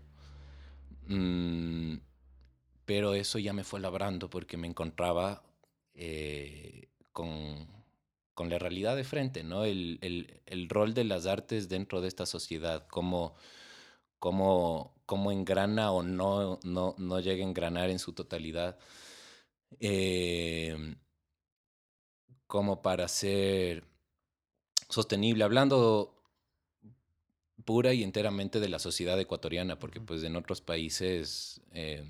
[1.08, 1.98] Mm,
[2.86, 5.44] pero eso ya me fue labrando porque me encontraba
[7.12, 7.68] con,
[8.34, 9.64] con, la realidad de frente, ¿no?
[9.64, 13.36] El, el, el, rol de las artes dentro de esta sociedad, cómo,
[14.20, 18.78] cómo, cómo engrana o no, no, no llega a engranar en su totalidad.
[19.80, 20.96] Eh,
[22.48, 23.84] como para ser
[24.90, 26.16] sostenible, hablando
[27.66, 32.04] pura y enteramente de la sociedad ecuatoriana, porque pues en otros países, eh,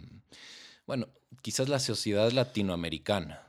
[0.85, 1.07] bueno,
[1.41, 3.47] quizás la sociedad latinoamericana,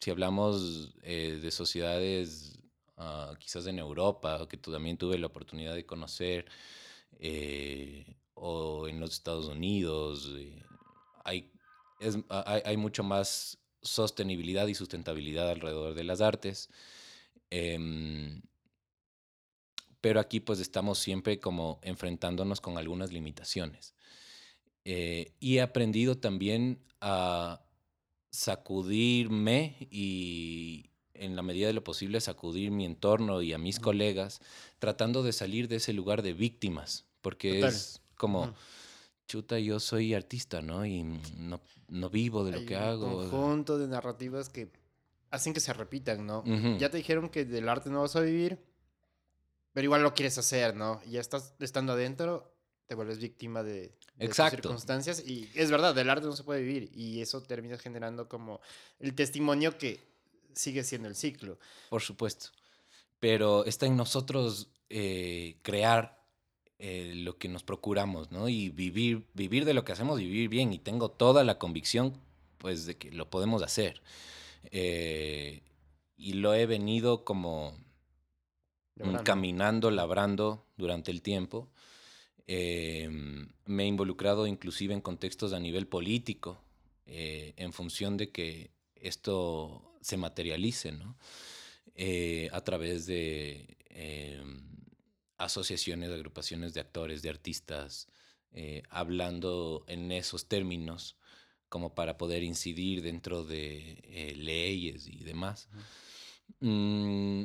[0.00, 2.58] si hablamos eh, de sociedades
[2.96, 6.46] uh, quizás en Europa, que también tuve la oportunidad de conocer,
[7.18, 10.62] eh, o en los Estados Unidos, eh,
[11.24, 11.50] hay,
[11.98, 16.70] es, hay, hay, mucho más sostenibilidad y sustentabilidad alrededor de las artes.
[17.50, 18.40] Eh,
[20.00, 23.94] pero aquí pues estamos siempre como enfrentándonos con algunas limitaciones.
[24.84, 27.60] Eh, y he aprendido también a
[28.30, 34.40] sacudirme y en la medida de lo posible sacudir mi entorno y a mis colegas,
[34.78, 38.54] tratando de salir de ese lugar de víctimas, porque es como,
[39.26, 40.86] chuta, yo soy artista, ¿no?
[40.86, 41.02] Y
[41.36, 43.24] no, no vivo de lo que hago.
[43.24, 44.70] Un conjunto de narrativas que
[45.30, 46.44] hacen que se repitan, ¿no?
[46.78, 48.58] Ya te dijeron que del arte no vas a vivir,
[49.78, 51.00] pero igual lo quieres hacer, ¿no?
[51.06, 52.52] Y ya estás estando adentro,
[52.88, 55.22] te vuelves víctima de, de circunstancias.
[55.24, 56.90] Y es verdad, del arte no se puede vivir.
[56.96, 58.60] Y eso termina generando como
[58.98, 60.00] el testimonio que
[60.52, 61.60] sigue siendo el ciclo.
[61.90, 62.48] Por supuesto.
[63.20, 66.24] Pero está en nosotros eh, crear
[66.80, 68.48] eh, lo que nos procuramos, ¿no?
[68.48, 70.72] Y vivir, vivir de lo que hacemos, vivir bien.
[70.72, 72.20] Y tengo toda la convicción,
[72.58, 74.02] pues, de que lo podemos hacer.
[74.72, 75.62] Eh,
[76.16, 77.78] y lo he venido como
[78.98, 79.24] labrando.
[79.24, 81.68] caminando, labrando durante el tiempo.
[82.46, 83.08] Eh,
[83.66, 86.58] me he involucrado inclusive en contextos a nivel político,
[87.06, 91.16] eh, en función de que esto se materialice, ¿no?
[91.94, 93.76] Eh, a través de
[95.38, 98.08] asociaciones, agrupaciones de actores, de artistas,
[98.52, 101.16] eh, hablando en esos términos
[101.68, 105.68] como para poder incidir dentro de leyes y demás.
[106.60, 107.44] Mm,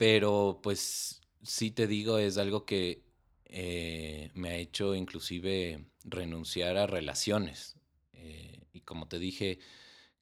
[0.00, 3.02] pero pues sí te digo, es algo que
[3.44, 7.76] eh, me ha hecho inclusive renunciar a relaciones.
[8.14, 9.58] Eh, y como te dije,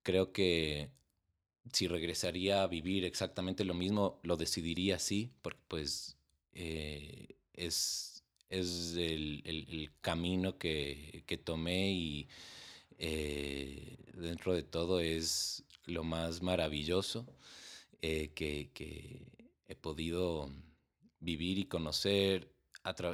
[0.02, 0.90] creo que
[1.72, 6.16] si regresaría a vivir exactamente lo mismo, lo decidiría así, porque pues
[6.54, 12.28] eh, es, es el, el, el camino que, que, tomé y
[12.98, 17.32] dentro de todo es lo más maravilloso
[18.00, 18.32] que,
[18.74, 19.37] que,
[19.68, 20.50] he podido
[21.20, 22.52] vivir y conocer,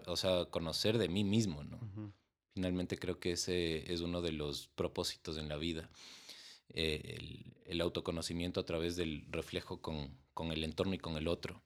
[0.06, 1.76] o sea, conocer de mí mismo, ¿no?
[1.76, 2.12] Uh -huh.
[2.54, 5.90] Finalmente creo que ese es uno de los propósitos en la vida
[6.68, 11.28] eh, el, el, autoconocimiento a través del reflejo con, con, el entorno y con el
[11.28, 11.62] otro.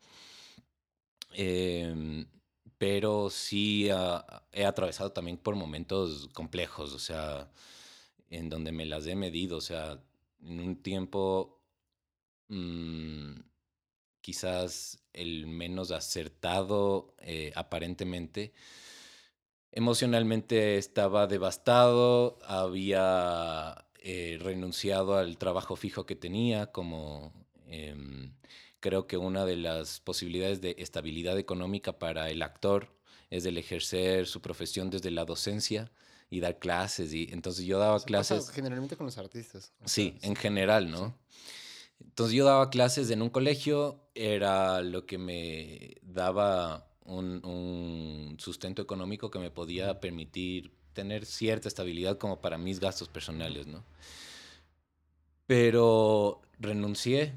[1.35, 2.27] Eh,
[2.79, 7.51] pero sí uh, he atravesado también por momentos complejos, o sea,
[8.31, 10.01] en donde me las he medido, o sea,
[10.43, 11.61] en un tiempo
[12.49, 13.41] mmm,
[14.29, 18.53] quizás el menos acertado eh, aparentemente.
[19.73, 27.33] Emocionalmente estaba devastado, había eh, renunciado al trabajo fijo que tenía, como
[27.69, 27.97] eh,
[28.81, 32.95] creo que una de las posibilidades de estabilidad económica para el actor
[33.31, 35.91] es el ejercer su profesión desde la docencia
[36.29, 37.15] y dar clases.
[37.15, 38.51] Y entonces yo daba clases.
[38.51, 39.73] generalmente con los artistas.
[39.87, 41.17] Sí, sea, en general, ¿no?
[41.31, 41.39] Sí.
[42.01, 48.83] Entonces yo daba clases en un colegio, era lo que me daba un, un sustento
[48.83, 53.85] económico que me podía permitir tener cierta estabilidad como para mis gastos personales, ¿no?
[55.47, 57.35] Pero renuncié.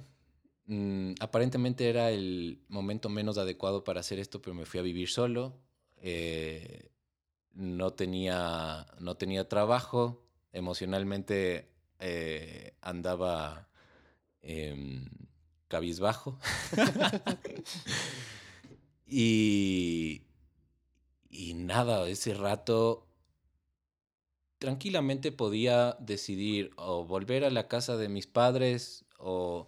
[0.66, 5.10] Mm, aparentemente era el momento menos adecuado para hacer esto, pero me fui a vivir
[5.10, 5.54] solo.
[6.02, 6.90] Eh,
[7.54, 10.24] no, tenía, no tenía trabajo.
[10.54, 11.70] Emocionalmente
[12.00, 13.70] eh, andaba
[14.42, 15.06] eh,
[15.68, 16.40] cabizbajo.
[19.08, 20.24] y,
[21.30, 23.08] y nada, ese rato
[24.62, 29.66] tranquilamente podía decidir o volver a la casa de mis padres o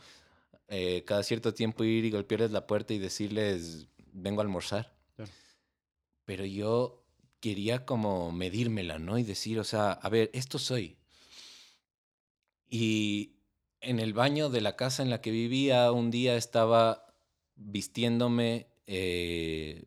[0.68, 4.94] eh, cada cierto tiempo ir y golpearles la puerta y decirles, vengo a almorzar.
[6.26, 7.04] Pero yo
[7.40, 9.18] quería como medírmela, ¿no?
[9.18, 10.96] Y decir, o sea, a ver, esto soy.
[12.70, 13.33] Y
[13.84, 17.06] en el baño de la casa en la que vivía, un día estaba
[17.56, 19.86] vistiéndome eh,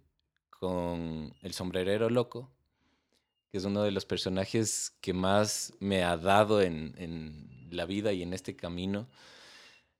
[0.50, 2.50] con el sombrerero loco,
[3.50, 8.22] que es uno de los personajes que más me ha dado en, la vida y
[8.22, 9.08] en este camino.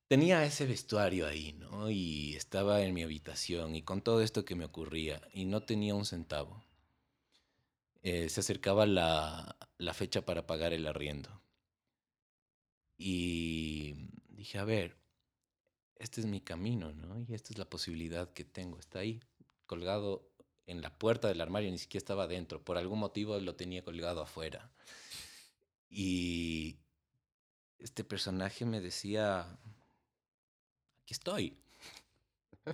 [0.08, 1.90] Tenía ese vestuario ahí, ¿no?
[1.90, 5.94] Y estaba en mi habitación y con todo esto que me ocurría y no tenía
[5.94, 6.64] un centavo.
[8.02, 11.42] Eh, se acercaba la fecha para pagar el arriendo.
[12.98, 14.96] Y dije, a ver,
[15.96, 17.18] este es mi camino, ¿no?
[17.20, 18.78] Y esta es la posibilidad que tengo.
[18.78, 19.20] Está ahí,
[19.66, 20.28] colgado
[20.66, 22.62] en la puerta del armario, ni siquiera estaba dentro.
[22.62, 24.70] Por algún motivo lo tenía colgado afuera.
[25.88, 26.76] Y
[27.78, 29.58] este personaje me decía,
[31.02, 31.56] aquí estoy.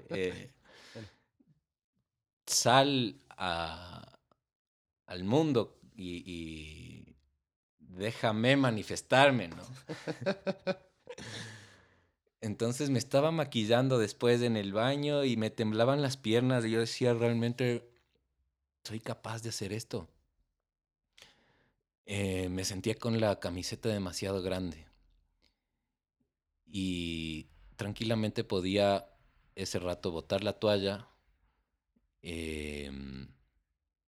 [0.09, 0.51] Eh,
[2.47, 7.12] sal al mundo y,
[7.97, 9.63] déjame manifestarme, ¿no?
[12.41, 16.81] Entonces me estaba maquillando después en el baño y me temblaban las piernas y yo
[16.81, 17.89] decía, realmente
[18.83, 20.09] soy capaz de hacer esto.
[22.05, 24.87] Eh, me sentía con la camiseta demasiado grande
[26.67, 27.47] y
[27.77, 29.09] tranquilamente podía
[29.55, 31.09] ese rato botar la toalla,
[32.23, 33.29] em,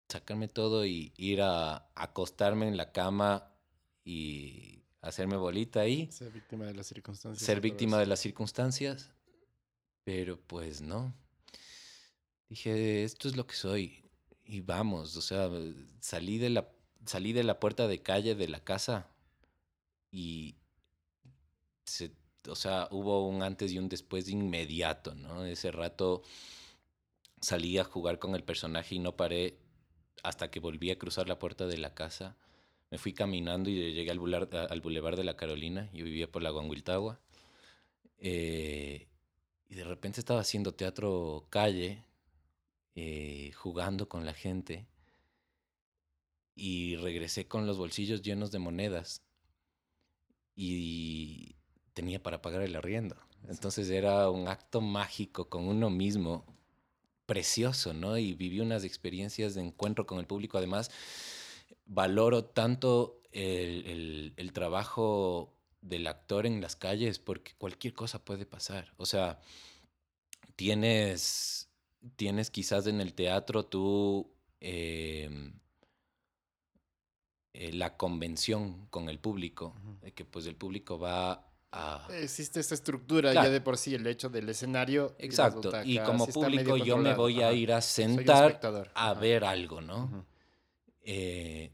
[0.09, 3.54] sacarme todo y ir a acostarme en la cama
[4.05, 6.11] y hacerme bolita ahí.
[6.11, 7.45] Ser víctima de las circunstancias.
[7.45, 9.11] Ser víctima de las circunstancias.
[10.05, 11.15] Pero pues no.
[12.49, 14.05] Dije, esto es lo que soy.
[14.45, 15.49] Y vamos, o sea,
[16.01, 16.69] salí de la,
[17.07, 19.09] salí de la puerta de calle de la casa
[20.11, 20.57] y
[22.49, 25.45] o sea, hubo un antes y un después de inmediato, ¿no?
[25.45, 26.23] Ese rato
[27.41, 29.59] salí a jugar con el personaje y no paré
[30.23, 32.37] hasta que volví a cruzar la puerta de la casa
[32.95, 35.91] me fui caminando y llegué al bulevar, al bulevar de la Carolina.
[35.93, 37.19] Yo vivía por la Guanguiltagua.
[38.19, 39.09] Eh,
[39.69, 42.05] y de repente estaba haciendo teatro calle,
[42.95, 44.87] eh, jugando con la gente.
[46.55, 49.23] Y regresé con los bolsillos llenos de monedas.
[50.55, 51.57] Y
[51.95, 53.17] tenía para pagar el arriendo.
[53.49, 56.45] Entonces era un acto mágico con uno mismo,
[57.27, 58.17] precioso, ¿no?
[58.19, 60.59] Y viví unas experiencias de encuentro con el público.
[60.59, 60.93] Además,
[61.87, 68.93] valoro tanto el, trabajo del actor en las calles porque cualquier cosa puede pasar.
[68.97, 69.41] O sea,
[70.57, 71.69] tienes,
[72.17, 75.59] tienes quizás en el teatro tú em,
[77.53, 82.09] eh, la convención con el público, de que pues el público va a...
[82.13, 85.17] Existe esta estructura ya de por sí, el hecho del escenario.
[85.19, 88.61] Exacto, y, como público yo me voy a ir a sentar
[88.95, 90.25] a ver algo, ¿no?
[91.05, 91.71] Eh,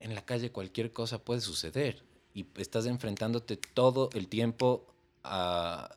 [0.00, 4.86] en la calle cualquier cosa puede suceder y estás enfrentándote todo el tiempo
[5.24, 5.96] a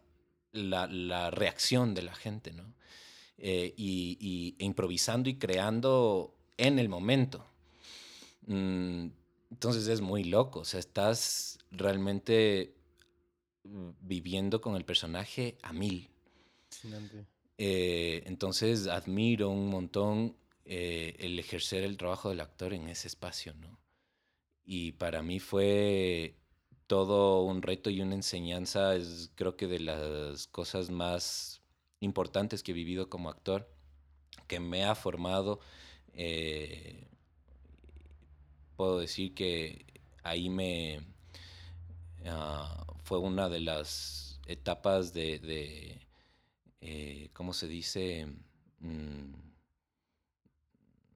[0.52, 2.74] la, reacción de la gente, ¿no?
[3.38, 7.46] Eh, y, e improvisando y creando en el momento.
[8.48, 9.08] Mm,
[9.52, 12.74] entonces es muy loco, o sea, estás realmente
[13.64, 16.10] viviendo con el personaje a mil.
[17.58, 20.36] Eh, entonces admiro un montón
[20.74, 23.78] eh, el ejercer el trabajo del actor en ese espacio, ¿no?
[24.64, 26.38] Y para mí fue
[26.88, 31.62] todo un reto y una enseñanza, es creo que de las cosas más
[32.00, 33.70] importantes que he vivido como actor,
[34.48, 35.60] que me ha formado.
[36.14, 37.06] Eh,
[38.78, 39.86] puedo decir que
[40.24, 41.02] ahí me
[42.28, 46.08] ah, fue una de las etapas de,
[46.80, 48.28] eh, ¿cómo se dice?
[48.80, 49.51] Mm,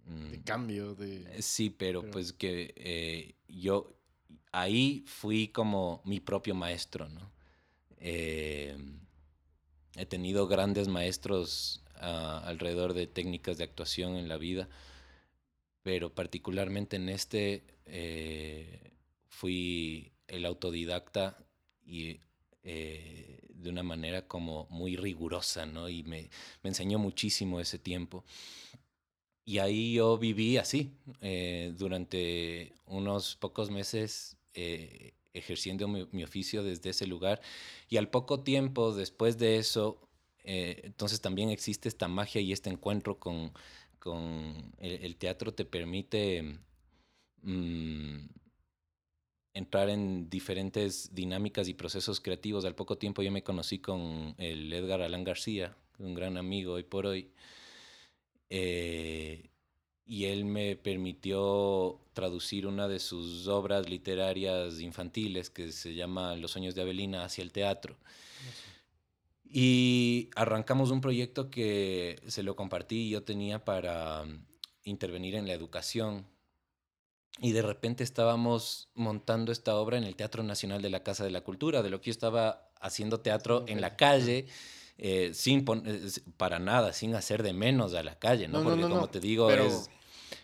[0.06, 1.24] de cambio, de...
[1.36, 3.98] Eh, sí, pero, pues que eh, yo
[4.52, 7.32] ahí fui como mi propio maestro, ¿no?
[7.98, 8.78] Eh,
[9.96, 14.70] he tenido grandes maestros ah, alrededor de técnicas de actuación en la vida,
[15.82, 17.64] pero particularmente en este
[19.28, 21.38] fui el autodidacta
[21.84, 22.20] y
[22.64, 25.90] de una manera como muy rigurosa, ¿no?
[25.90, 26.30] Y me,
[26.64, 28.24] me enseñó muchísimo ese tiempo.
[29.46, 30.92] Y ahí yo viví así,
[31.22, 37.42] eh, durante unos pocos meses eh, ejerciendo mi, oficio desde ese lugar.
[37.88, 40.10] Y al poco tiempo, después de eso,
[40.44, 43.52] eh, entonces también existe esta magia y este encuentro con,
[44.00, 46.60] con el, teatro te permite
[47.44, 48.28] mm,
[49.54, 52.66] entrar en diferentes dinámicas y procesos creativos.
[52.66, 56.84] Al poco tiempo yo me conocí con el Edgar Alán García, un gran amigo hoy
[56.84, 57.32] por hoy.
[58.50, 59.50] Eh,
[60.06, 66.52] y él me permitió traducir una de sus obras literarias infantiles que se llama Los
[66.52, 67.98] sueños de Avelina hacia el teatro.
[69.44, 74.46] Y arrancamos un proyecto que se lo compartí y yo tenía para mm,
[74.84, 76.26] intervenir en la educación.
[77.40, 81.32] Y de repente estábamos montando esta obra en el Teatro Nacional de la Casa de
[81.32, 84.48] la Cultura, de lo que yo estaba haciendo teatro en la calle,
[84.98, 88.64] eh, sin eh, para nada, sin hacer de menos a la calle, ¿no?
[88.64, 89.90] Porque como te digo, es...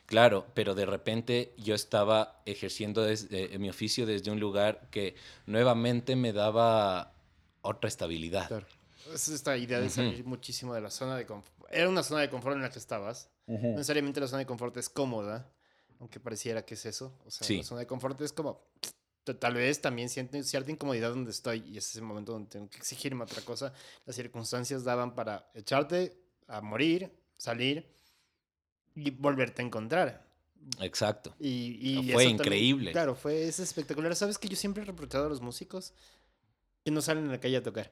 [0.06, 5.16] Claro, pero de repente yo estaba ejerciendo desde, mi oficio desde un lugar que
[5.46, 7.14] nuevamente me daba
[7.62, 8.50] otra estabilidad.
[8.50, 8.68] Claro.
[9.14, 11.66] Es esta idea de salir muchísimo de la zona de confort.
[11.72, 13.30] Era una zona de confort en la que estabas.
[13.48, 15.50] No necesariamente la zona de confort es cómoda,
[16.00, 17.18] aunque pareciera que es eso.
[17.26, 18.62] O sea, la zona de confort es como.
[19.24, 22.78] Tal vez también siento cierta incomodidad donde estoy y es ese momento donde tengo que
[22.78, 23.74] exigirme otra cosa.
[24.06, 26.18] Las circunstancias daban para echarte
[26.48, 27.88] a morir, salir
[28.96, 30.26] y volverte a encontrar.
[30.80, 31.36] Exacto.
[31.40, 32.92] Y, fue increíble.
[32.92, 34.16] claro, fue es espectacular.
[34.16, 35.94] ¿Sabes que yo siempre he reprochado a los músicos
[36.84, 37.92] que no salen a la calle a tocar?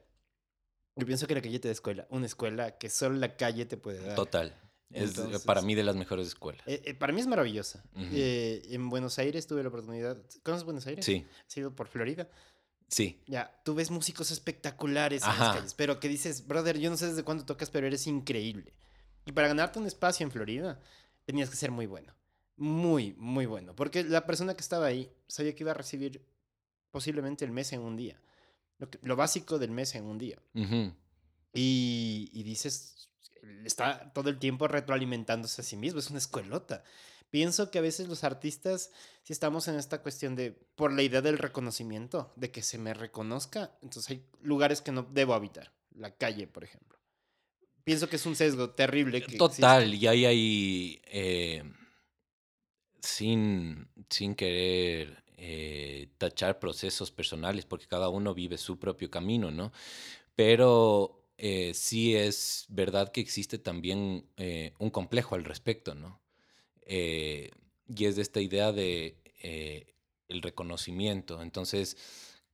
[0.95, 3.77] Yo pienso que la calle te da escuela, una escuela que solo la calle te
[3.77, 4.15] puede dar.
[4.15, 4.53] Total.
[4.91, 6.68] Es para mí de las mejores escuelas.
[6.68, 7.84] Eh, eh, para mí es maravillosa.
[7.95, 10.18] Eh, en Buenos Aires tuve la oportunidad.
[10.44, 11.06] ¿Conoces Buenos Aires?
[11.06, 11.26] Sí.
[11.48, 12.28] ¿Has ido por Florida?
[12.88, 13.22] Sí.
[13.28, 17.07] Ya, tú ves músicos espectaculares en las calles, pero que dices, brother, yo no sé
[17.07, 18.74] desde cuándo tocas, pero eres increíble.
[19.26, 20.80] Y para ganarte un espacio en Florida,
[21.26, 22.16] tenías que ser muy bueno.
[22.57, 23.76] Muy, muy bueno.
[23.76, 26.26] Porque la persona que estaba ahí sabía que iba a recibir
[26.90, 28.20] posiblemente el mes en un día.
[29.03, 30.41] Lo, básico del mes en un día.
[31.53, 33.09] y, y, dices,
[33.66, 36.84] está todo el tiempo retroalimentándose a sí mismo, es una escuelota.
[37.30, 38.91] Pienso que a veces los artistas,
[39.24, 42.94] si estamos en esta cuestión de, por la idea del reconocimiento, de que se me
[42.94, 46.98] reconozca, entonces hay lugares que no debo habitar, la calle, por ejemplo.
[47.84, 49.22] Pienso que es un sesgo terrible.
[49.22, 51.64] Total, y ahí hay, eh,
[52.99, 59.72] sin, sin querer eh, tachar procesos personales, porque cada uno vive su propio camino, ¿no?
[60.36, 66.20] Pero eh, sí es verdad que existe también eh, un complejo al respecto, ¿no?
[66.91, 69.16] y es de esta idea de
[70.28, 71.44] el reconocimiento.
[71.44, 71.98] Entonces,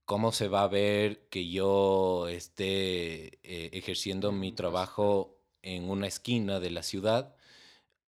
[0.03, 3.40] ¿cómo se va a ver que yo esté
[3.78, 7.34] ejerciendo mi trabajo en una esquina de la ciudad,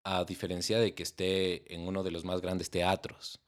[0.04, 3.40] a diferencia de que esté en uno de los más grandes teatros?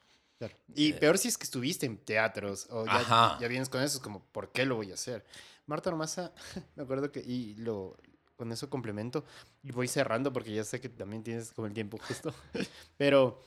[0.73, 3.97] Y eh, peor si es que estuviste en teatros o ya, ya, vienes con eso,
[3.97, 5.26] es como, ¿por qué lo voy a hacer?
[5.69, 6.33] Marta Ormaza,
[6.75, 7.95] me acuerdo que, y lo,
[8.35, 9.23] con eso complemento,
[9.63, 12.33] y voy cerrando porque ya sé que también tienes como el tiempo justo,
[12.97, 13.39] pero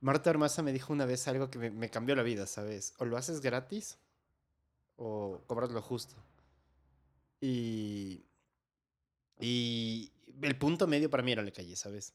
[0.00, 2.92] Marta Ormaza me dijo una vez algo que me, me, cambió la vida, ¿sabes?
[2.98, 3.98] O lo haces gratis
[4.96, 6.14] o cobras lo justo.
[7.40, 8.26] Y,
[9.40, 10.12] y
[10.42, 12.12] el punto medio para mí era la calle, ¿sabes?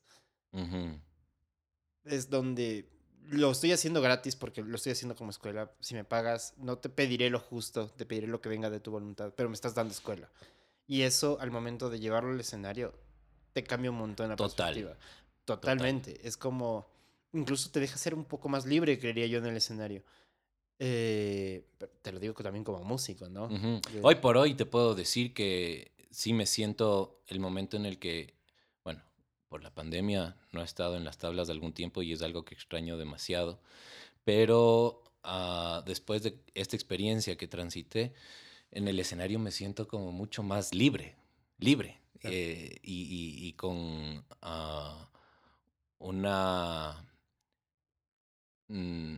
[2.04, 2.88] Es donde
[3.28, 5.72] lo estoy haciendo gratis porque lo estoy haciendo como escuela.
[5.80, 8.92] Si me pagas, no te pediré lo justo, te pediré lo que venga de tu
[8.92, 10.30] voluntad, pero me estás dando escuela.
[10.88, 12.94] Y eso, al momento de llevarlo al escenario,
[13.54, 14.98] te cambia un montón la perspectiva.
[15.46, 16.20] Totalmente.
[16.28, 16.88] Es como,
[17.34, 20.04] incluso te deja ser un poco más libre, creería yo, en el escenario.
[20.80, 21.66] Eh,
[22.02, 23.50] te lo digo también como músico, ¿no?
[24.02, 28.39] Hoy por hoy te puedo decir que sí me siento el momento en el que
[29.50, 32.46] por la pandemia no he estado en las tablas de algún tiempo y es algo
[32.46, 33.60] que extraño demasiado.
[34.24, 38.14] Pero ah, después de esta experiencia que transité,
[38.72, 41.16] en el escenario me siento como mucho más libre,
[41.58, 45.10] libre eh, y, con ah,
[45.98, 47.12] una
[48.68, 49.16] mm,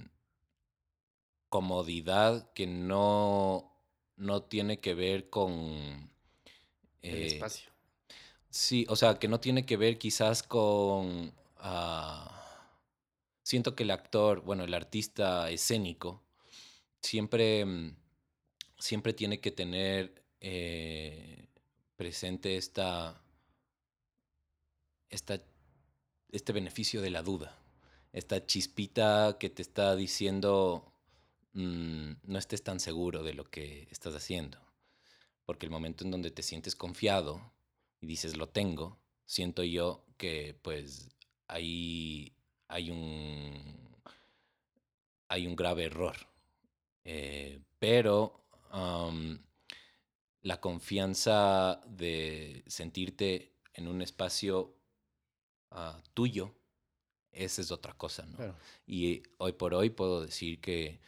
[1.49, 3.69] comodidad que no,
[4.15, 6.09] no tiene que ver con...
[7.01, 7.70] el eh, espacio.
[8.51, 11.33] Sí, o sea, que no tiene que ver quizás con...
[11.57, 12.69] Ah,
[13.43, 16.21] siento que el actor, bueno, el artista escénico,
[17.01, 17.95] siempre, mm,
[18.79, 21.47] siempre tiene que tener eh,
[21.95, 23.21] presente esta,
[25.09, 25.41] esta,
[26.31, 27.57] este beneficio de la duda,
[28.13, 30.93] esta chispita que te está diciendo
[31.53, 34.59] mm, no estés tan seguro de lo que estás haciendo,
[35.45, 37.50] porque el momento en donde te sientes confiado,
[38.01, 41.09] y dices lo tengo, siento yo que pues
[41.47, 42.35] ahí
[42.67, 44.01] hay un,
[45.27, 46.15] hay un grave error.
[47.03, 48.41] Eh, pero
[50.41, 54.75] la confianza de sentirte en un espacio
[55.71, 56.55] ah, tuyo,
[57.31, 58.55] esa es otra cosa, ¿no?
[58.85, 60.99] Y hoy por hoy puedo decir que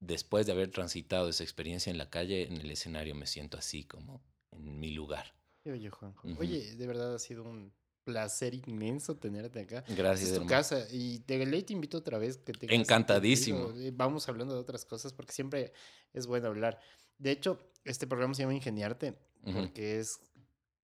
[0.00, 3.84] después de haber transitado esa experiencia en la calle, en el escenario me siento así
[3.84, 5.34] como en mi lugar.
[5.66, 6.28] Oye, Juanjo.
[6.38, 7.72] Oye, de verdad ha sido un
[8.04, 9.84] placer inmenso tenerte acá.
[9.88, 10.86] Gracias, es tu casa.
[10.92, 12.38] Y de ley te invito otra vez.
[12.38, 13.72] Que te Encantadísimo.
[13.94, 15.72] Vamos hablando de otras cosas porque siempre
[16.12, 16.78] es bueno hablar.
[17.18, 20.20] De hecho, este programa se llama Ingeniarte Porque es.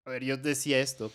[0.05, 1.13] A ver, yo decía esto.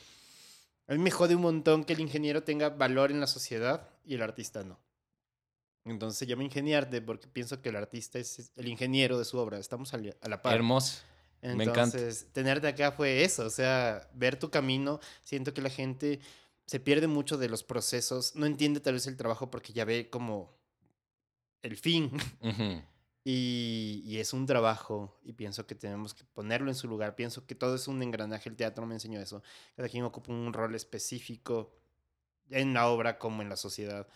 [0.88, 4.16] A mí me jode un montón que el ingeniero tenga valor en la sociedad y
[4.16, 4.80] el artista no.
[5.84, 9.58] Entonces se llama ingeniarte porque pienso que el artista es el ingeniero de su obra.
[9.58, 10.56] Estamos a la par.
[10.56, 11.02] Hermoso.
[11.42, 15.00] Entonces, me tenerte acá fue eso, o sea, ver tu camino.
[15.24, 16.20] Siento que la gente
[16.66, 20.10] se pierde mucho de los procesos, no entiende tal vez el trabajo porque ya ve
[20.10, 20.58] como
[21.62, 22.12] el fin.
[23.24, 27.16] y, y, es un trabajo y pienso que tenemos que ponerlo en su lugar.
[27.16, 29.44] Pienso que todo es un engranaje, el teatro me enseñó eso.
[29.76, 31.74] Cada quien ocupa un rol específico
[32.50, 34.08] en la obra como en la sociedad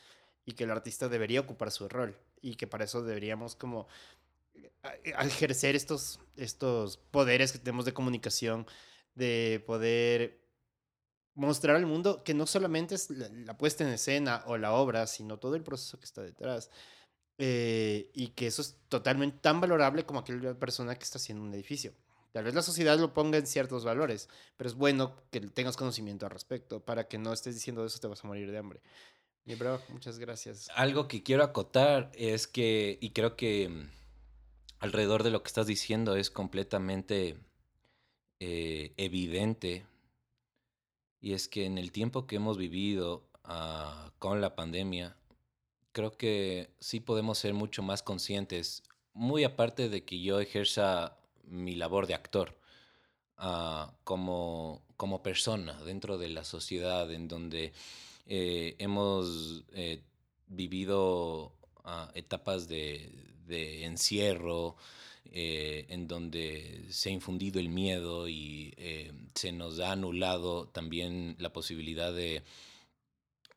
[0.46, 3.88] y que el artista debería ocupar su rol y que para eso deberíamos como
[5.04, 8.66] eh, ejercer estos, estos poderes que tenemos de comunicación,
[9.16, 10.42] de poder
[11.34, 15.38] mostrar al mundo que no solamente es la, puesta en escena o la obra, sino
[15.38, 16.70] todo el proceso que está detrás.
[17.38, 21.54] Eh, y que eso es totalmente tan valorable como aquella persona que está haciendo un
[21.54, 21.94] edificio.
[22.32, 26.26] Tal vez la sociedad lo ponga en ciertos valores, pero es bueno que tengas conocimiento
[26.26, 28.82] al respecto para que no estés diciendo eso te vas a morir de hambre.
[29.44, 30.70] Mi bro, muchas gracias.
[30.76, 33.88] Algo que quiero acotar es que, y creo que
[34.82, 37.38] alrededor de lo que estás diciendo es completamente
[38.40, 39.86] eh, evidente.
[41.22, 45.16] Y es que en el tiempo que hemos vivido ah, con la pandemia,
[45.92, 48.82] creo que sí podemos ser mucho más conscientes,
[49.14, 52.58] muy aparte de que yo ejerza mi labor de actor,
[53.38, 57.72] ah, como, como persona dentro de la sociedad en donde
[58.26, 60.02] eh, hemos eh,
[60.48, 61.54] vivido
[61.84, 64.78] ah, etapas de, de encierro,
[65.34, 71.36] eh, en donde se ha infundido el miedo y eh, se nos ha anulado también
[71.40, 72.44] la posibilidad de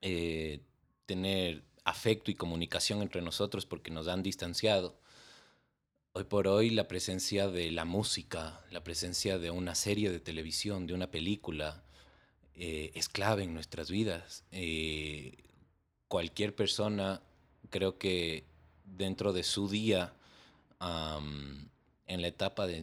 [0.02, 0.60] eh,
[1.06, 4.94] tener afecto y comunicación entre nosotros porque nos han distanciado.
[6.12, 10.86] Hoy por hoy la presencia de la música, la presencia de una serie de televisión,
[10.86, 11.82] de una película,
[12.54, 14.44] es clave en nuestras vidas.
[16.06, 17.20] cualquier persona,
[17.70, 18.44] creo que
[18.84, 20.12] dentro de su día,
[20.80, 22.76] en la etapa de,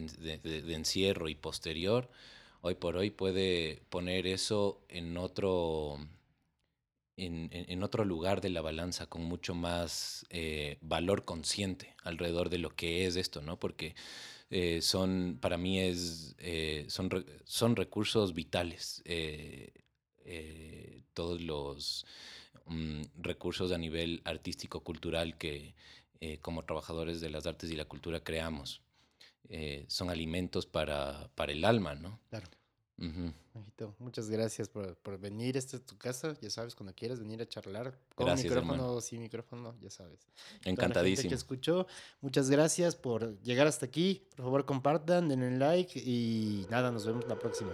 [0.74, 2.10] encierro y posterior,
[2.60, 5.98] hoy por hoy puede poner eso en otro,
[7.16, 12.74] en, otro lugar de la balanza con mucho más eh, valor consciente alrededor de lo
[12.74, 13.58] que es esto, ¿no?
[13.58, 13.94] Porque
[14.50, 19.02] eh, son, para mí es, eh, son, son recursos vitales.
[21.14, 22.06] todos los
[22.66, 25.74] mm, recursos a nivel artístico-cultural que,
[26.20, 28.80] eh, como trabajadores de las artes y la cultura creamos.
[29.48, 32.20] Eh, son alimentos para, para, el alma, ¿no?
[32.30, 32.46] Claro.
[33.98, 35.56] muchas gracias por, por, venir.
[35.56, 37.98] Esta es tu casa, ya sabes, cuando quieras venir a charlar.
[38.14, 40.28] Con gracias, micrófono, sin micrófono, ya sabes.
[40.64, 41.28] Encantadísimo.
[41.28, 41.86] que escuchó,
[42.20, 44.22] muchas gracias por llegar hasta aquí.
[44.36, 47.72] Por favor, compartan, denle like y nada, nos vemos la próxima.